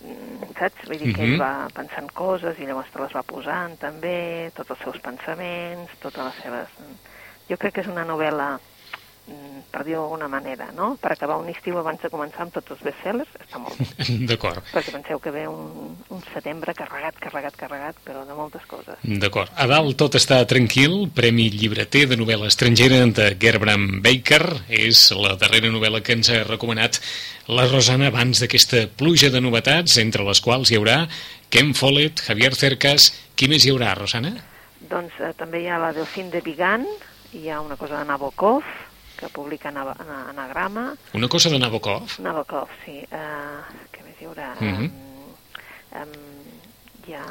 mm, 0.00 0.52
saps? 0.58 0.84
Vull 0.88 0.98
dir 1.00 1.12
que 1.14 1.22
Mhm. 1.22 1.32
ell 1.32 1.40
va 1.40 1.70
pensant 1.74 2.12
coses 2.12 2.58
i 2.58 2.66
llavors 2.66 2.90
te 2.92 3.00
les 3.00 3.12
va 3.16 3.22
posant 3.22 3.78
també, 3.78 4.50
tots 4.54 4.70
els 4.70 4.80
seus 4.84 5.00
pensaments, 5.00 5.92
totes 6.00 6.24
les 6.24 6.42
seves... 6.44 6.68
Jo 7.48 7.56
crec 7.56 7.74
que 7.74 7.80
és 7.80 7.86
una 7.88 8.04
novel·la 8.04 8.56
mm, 8.58 8.75
per 9.76 9.82
dir-ho 9.84 10.02
d'alguna 10.06 10.28
manera, 10.30 10.70
no? 10.72 10.94
Per 11.00 11.10
acabar 11.12 11.36
un 11.36 11.50
estiu 11.50 11.76
abans 11.80 12.00
de 12.00 12.08
començar 12.08 12.46
amb 12.46 12.54
tots 12.54 12.72
els 12.72 12.82
bestsellers, 12.86 13.32
està 13.42 13.60
molt 13.60 13.76
bé. 13.76 14.06
D'acord. 14.30 14.62
Perquè 14.72 14.94
penseu 14.94 15.20
que 15.20 15.32
ve 15.34 15.42
un, 15.50 15.96
un 16.14 16.22
setembre 16.30 16.72
carregat, 16.78 17.18
carregat, 17.20 17.58
carregat, 17.60 17.98
però 18.06 18.22
de 18.24 18.36
moltes 18.38 18.64
coses. 18.70 18.96
D'acord. 19.02 19.52
A 19.52 19.66
dalt 19.68 19.98
tot 20.00 20.16
està 20.16 20.38
tranquil, 20.48 21.10
Premi 21.16 21.50
Llibreter 21.52 22.06
de 22.12 22.18
novel·la 22.20 22.48
estrangera 22.52 23.02
de 23.18 23.28
Gerbrand 23.42 24.00
Baker. 24.04 24.42
És 24.72 25.10
la 25.16 25.36
darrera 25.40 25.72
novel·la 25.74 26.00
que 26.00 26.16
ens 26.16 26.32
ha 26.32 26.40
recomanat 26.46 27.02
la 27.52 27.68
Rosana 27.68 28.08
abans 28.08 28.40
d'aquesta 28.42 28.86
pluja 28.96 29.28
de 29.34 29.42
novetats, 29.44 29.98
entre 30.02 30.24
les 30.26 30.40
quals 30.42 30.72
hi 30.72 30.80
haurà 30.80 31.02
Ken 31.52 31.74
Follett, 31.76 32.24
Javier 32.26 32.54
Cercas... 32.56 33.12
Qui 33.36 33.50
més 33.52 33.66
hi 33.66 33.68
haurà, 33.68 33.90
Rosana? 33.92 34.30
Doncs 34.88 35.18
eh, 35.20 35.34
també 35.36 35.58
hi 35.60 35.66
ha 35.68 35.76
la 35.76 35.90
Delfín 35.92 36.30
de 36.32 36.40
Vigan, 36.40 36.86
hi 37.36 37.50
ha 37.52 37.58
una 37.60 37.76
cosa 37.76 37.98
de 37.98 38.08
Nabokov, 38.08 38.64
que 39.16 39.28
publica 39.28 39.68
Anagrama. 39.68 40.94
Una 41.14 41.28
cosa 41.28 41.50
de 41.50 41.58
Nabokov? 41.58 42.18
Nabokov, 42.20 42.68
sí. 42.84 43.00
Uh, 43.10 43.64
què 43.92 44.04
més 44.04 44.20
hi 44.20 44.28
haurà? 44.28 44.52
Uh 44.60 44.66
-huh. 44.66 44.86
um, 44.86 46.02
um, 46.02 46.12
hi 47.06 47.14
ha 47.14 47.26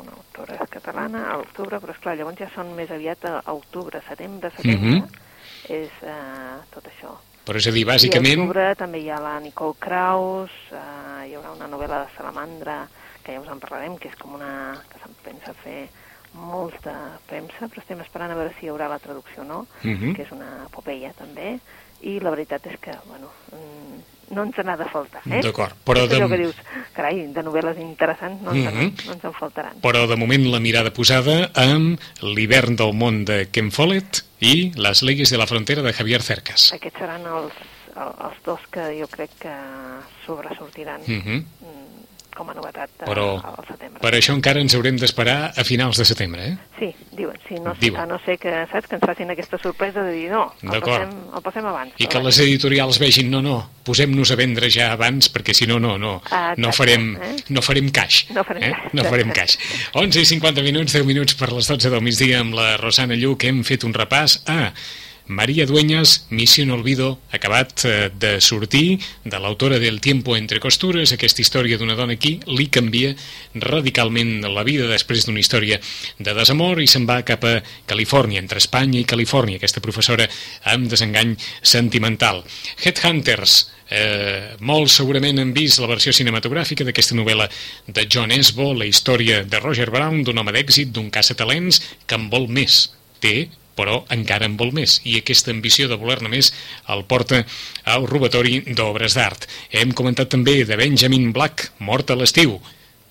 una 0.00 0.12
autora 0.12 0.66
catalana 0.66 1.26
a 1.30 1.36
l'octubre, 1.36 1.78
però 1.80 1.92
esclar, 1.92 2.16
llavors 2.16 2.38
ja 2.38 2.48
són 2.54 2.74
més 2.74 2.90
aviat 2.90 3.24
a 3.24 3.52
octubre, 3.52 4.02
setembre, 4.08 4.50
setembre, 4.56 4.96
uh 4.96 5.02
-huh. 5.02 5.08
és 5.68 5.90
uh, 6.02 6.64
tot 6.70 6.84
això. 6.86 7.16
Però 7.44 7.56
és 7.58 7.66
a 7.66 7.70
dir, 7.70 7.84
bàsicament... 7.86 8.38
I 8.38 8.40
a 8.40 8.42
octubre 8.42 8.74
també 8.76 8.98
hi 8.98 9.10
ha 9.10 9.20
la 9.20 9.40
Nicole 9.40 9.74
Kraus, 9.78 10.50
uh, 10.70 11.26
hi 11.26 11.34
haurà 11.34 11.52
una 11.52 11.68
novel·la 11.68 12.04
de 12.04 12.16
Salamandra, 12.16 12.88
que 13.22 13.32
ja 13.32 13.40
us 13.40 13.48
en 13.48 13.60
parlarem, 13.60 13.98
que 13.98 14.08
és 14.08 14.16
com 14.16 14.34
una... 14.34 14.78
que 14.90 14.98
se'n 14.98 15.14
pensa 15.24 15.54
fer 15.54 15.88
molta 16.34 17.18
premsa, 17.26 17.68
però 17.68 17.80
estem 17.82 18.00
esperant 18.00 18.30
a 18.30 18.34
veure 18.34 18.54
si 18.58 18.66
hi 18.66 18.68
haurà 18.70 18.88
la 18.88 18.98
traducció 18.98 19.42
o 19.42 19.44
no, 19.44 19.58
uh 19.60 19.66
Mhm. 19.86 20.02
-huh. 20.10 20.14
que 20.16 20.22
és 20.22 20.32
una 20.32 20.64
epopeia 20.66 21.12
també, 21.12 21.58
i 22.02 22.18
la 22.20 22.30
veritat 22.30 22.66
és 22.66 22.78
que, 22.80 22.90
bueno, 23.06 23.28
mm, 23.52 24.34
no 24.34 24.42
ens 24.44 24.56
n'ha 24.64 24.76
de 24.76 24.84
faltar, 24.86 25.20
eh? 25.30 25.40
D'acord, 25.42 25.74
però 25.84 26.04
És 26.04 26.08
de... 26.08 26.26
que 26.28 26.38
dius, 26.38 26.56
carai, 26.94 27.26
de 27.32 27.42
novel·les 27.44 27.78
interessants 27.78 28.40
no 28.42 28.52
ens, 28.52 28.66
uh 28.66 28.70
Mhm. 28.70 28.80
-huh. 28.80 29.06
no 29.06 29.12
ens 29.12 29.24
en 29.24 29.32
faltaran. 29.34 29.80
Però 29.82 30.06
de 30.08 30.16
moment 30.16 30.44
la 30.46 30.58
mirada 30.60 30.90
posada 30.92 31.50
amb 31.54 32.00
l'hivern 32.22 32.74
del 32.76 32.92
món 32.94 33.24
de 33.24 33.48
Ken 33.50 33.70
Follett 33.70 34.24
i 34.40 34.72
les 34.74 35.02
leyes 35.02 35.30
de 35.30 35.36
la 35.38 35.46
frontera 35.46 35.82
de 35.82 35.92
Javier 35.92 36.22
Cercas. 36.22 36.72
Aquests 36.72 36.98
seran 36.98 37.20
els, 37.26 37.52
els 37.94 38.42
dos 38.44 38.60
que 38.70 38.98
jo 39.00 39.06
crec 39.08 39.30
que 39.38 39.52
sobresortiran 40.26 41.00
Uh 41.02 41.06
-huh. 41.24 41.44
Com 42.36 42.48
a 42.50 42.54
novetat 42.56 42.90
a, 43.02 43.06
Però 43.06 43.26
al 43.38 43.66
setembre. 43.68 44.00
per 44.02 44.12
això 44.16 44.34
encara 44.36 44.60
ens 44.60 44.74
haurem 44.74 44.96
d'esperar 45.00 45.52
a 45.56 45.64
finals 45.64 45.98
de 46.00 46.04
setembre, 46.08 46.46
eh? 46.46 46.56
Sí, 46.78 46.88
diuen, 47.16 47.36
sí, 47.48 47.54
no, 47.62 47.74
Diuen. 47.80 48.00
a 48.02 48.06
no 48.06 48.18
ser 48.24 48.38
que, 48.42 48.52
saps, 48.72 48.88
que 48.88 48.96
ens 48.98 49.04
facin 49.06 49.30
aquesta 49.30 49.58
sorpresa 49.62 50.02
de 50.02 50.12
dir 50.16 50.30
no, 50.32 50.46
el 50.62 50.80
passem, 50.82 51.12
el 51.36 51.42
passem 51.44 51.66
abans. 51.70 51.92
I 52.02 52.08
que 52.10 52.22
les 52.24 52.38
editorials 52.44 52.98
vegin, 53.02 53.30
no, 53.30 53.42
no, 53.44 53.58
posem-nos 53.84 54.32
a 54.32 54.38
vendre 54.40 54.70
ja 54.72 54.90
abans, 54.96 55.28
perquè 55.32 55.54
si 55.54 55.66
no, 55.70 55.78
no, 55.82 55.96
no, 55.98 56.16
Ah, 56.30 56.54
no 56.56 56.72
farem, 56.72 57.12
eh? 57.22 57.36
no 57.50 57.62
farem 57.62 57.90
caix. 57.94 58.24
No 58.32 58.42
farem 58.44 58.62
eh? 58.64 58.72
caix, 58.72 58.92
No 58.98 59.04
farem 59.04 59.30
caix. 59.36 59.58
11 59.94 60.20
i 60.22 60.26
50 60.34 60.62
minuts, 60.66 60.92
10 60.96 61.06
minuts 61.06 61.34
per 61.38 61.52
les 61.52 61.68
12 61.68 61.90
del 61.92 62.02
migdia 62.02 62.40
amb 62.40 62.54
la 62.58 62.76
Rosana 62.80 63.14
Lluc. 63.14 63.44
Hem 63.44 63.62
fet 63.64 63.84
un 63.84 63.92
repàs 63.94 64.40
a 64.48 64.72
Maria 65.26 65.66
Dueñas, 65.66 66.26
Missió 66.30 66.64
no 66.66 66.74
Olvido, 66.74 67.18
acabat 67.30 67.84
eh, 67.84 68.10
de 68.12 68.40
sortir 68.40 69.00
de 69.24 69.38
l'autora 69.38 69.78
del 69.78 70.00
Tiempo 70.00 70.36
entre 70.36 70.60
costures, 70.60 71.12
aquesta 71.12 71.42
història 71.42 71.78
d'una 71.78 71.96
dona 71.98 72.16
aquí 72.18 72.38
li 72.46 72.66
canvia 72.68 73.14
radicalment 73.54 74.42
la 74.42 74.64
vida 74.66 74.88
després 74.90 75.26
d'una 75.26 75.40
història 75.40 75.80
de 76.18 76.34
desamor 76.34 76.82
i 76.82 76.88
se'n 76.90 77.06
va 77.06 77.22
cap 77.26 77.44
a 77.46 77.60
Califòrnia, 77.86 78.42
entre 78.42 78.62
Espanya 78.62 79.00
i 79.00 79.08
Califòrnia, 79.08 79.60
aquesta 79.60 79.84
professora 79.84 80.28
amb 80.74 80.90
desengany 80.90 81.36
sentimental. 81.62 82.42
Headhunters, 82.82 83.62
Eh, 83.92 84.56
molts 84.64 84.94
segurament 84.96 85.36
han 85.42 85.50
vist 85.52 85.80
la 85.82 85.88
versió 85.90 86.14
cinematogràfica 86.16 86.86
d'aquesta 86.86 87.16
novel·la 87.18 87.48
de 87.86 88.06
John 88.08 88.32
Esbo, 88.32 88.70
la 88.72 88.86
història 88.88 89.42
de 89.44 89.60
Roger 89.60 89.90
Brown, 89.92 90.22
d'un 90.24 90.40
home 90.40 90.54
d'èxit, 90.54 90.94
d'un 90.96 91.10
caça-talents, 91.12 91.82
que 92.06 92.16
en 92.16 92.30
vol 92.32 92.48
més. 92.48 92.86
Té, 93.20 93.50
però 93.78 94.02
encara 94.14 94.48
en 94.48 94.58
vol 94.60 94.74
més, 94.76 95.00
i 95.04 95.18
aquesta 95.18 95.52
ambició 95.54 95.88
de 95.88 95.98
voler-ne 96.00 96.30
més 96.32 96.52
el 96.92 97.04
porta 97.08 97.42
al 97.84 98.06
robatori 98.10 98.60
d'obres 98.76 99.16
d'art. 99.18 99.48
Hem 99.70 99.96
comentat 99.96 100.32
també 100.32 100.62
de 100.68 100.78
Benjamin 100.80 101.32
Black, 101.32 101.70
Mort 101.80 102.12
a 102.12 102.18
l'estiu, 102.18 102.60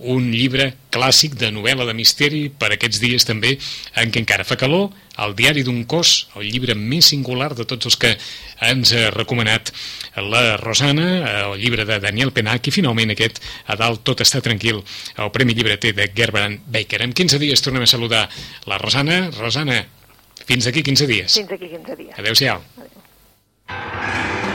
un 0.02 0.32
llibre 0.34 0.71
clàssic 0.91 1.36
de 1.38 1.52
novel·la 1.54 1.86
de 1.86 1.93
misteri 1.93 2.41
per 2.50 2.71
aquests 2.74 3.00
dies 3.02 3.26
també 3.28 3.54
en 4.02 4.12
què 4.12 4.21
encara 4.24 4.45
fa 4.47 4.58
calor, 4.60 4.89
el 5.21 5.36
diari 5.38 5.63
d'un 5.63 5.84
cos, 5.86 6.28
el 6.39 6.47
llibre 6.50 6.74
més 6.76 7.12
singular 7.13 7.52
de 7.56 7.67
tots 7.69 7.89
els 7.89 7.97
que 8.02 8.12
ens 8.65 8.93
ha 8.97 9.12
recomanat 9.13 9.71
la 10.17 10.58
Rosana, 10.58 11.08
el 11.45 11.60
llibre 11.62 11.86
de 11.86 12.00
Daniel 12.02 12.34
Penac 12.34 12.67
i 12.67 12.76
finalment 12.76 13.13
aquest, 13.13 13.41
a 13.67 13.78
dalt 13.80 14.04
tot 14.08 14.26
està 14.26 14.41
tranquil, 14.41 14.82
el 15.17 15.32
Premi 15.36 15.56
Llibreter 15.56 15.93
de 15.97 16.10
Gerbrand 16.15 16.65
Baker. 16.67 17.04
En 17.06 17.13
15 17.13 17.41
dies 17.41 17.62
tornem 17.62 17.86
a 17.86 17.91
saludar 17.91 18.28
la 18.67 18.82
Rosana. 18.82 19.28
Rosana, 19.38 19.84
fins 20.52 20.68
aquí 20.68 20.82
15 20.84 21.08
dies. 21.08 21.34
Fins 21.40 21.52
aquí 21.56 21.70
15 21.70 21.96
dies. 21.96 22.20
Adéu-siau. 22.20 22.60
Adéu. 22.76 24.51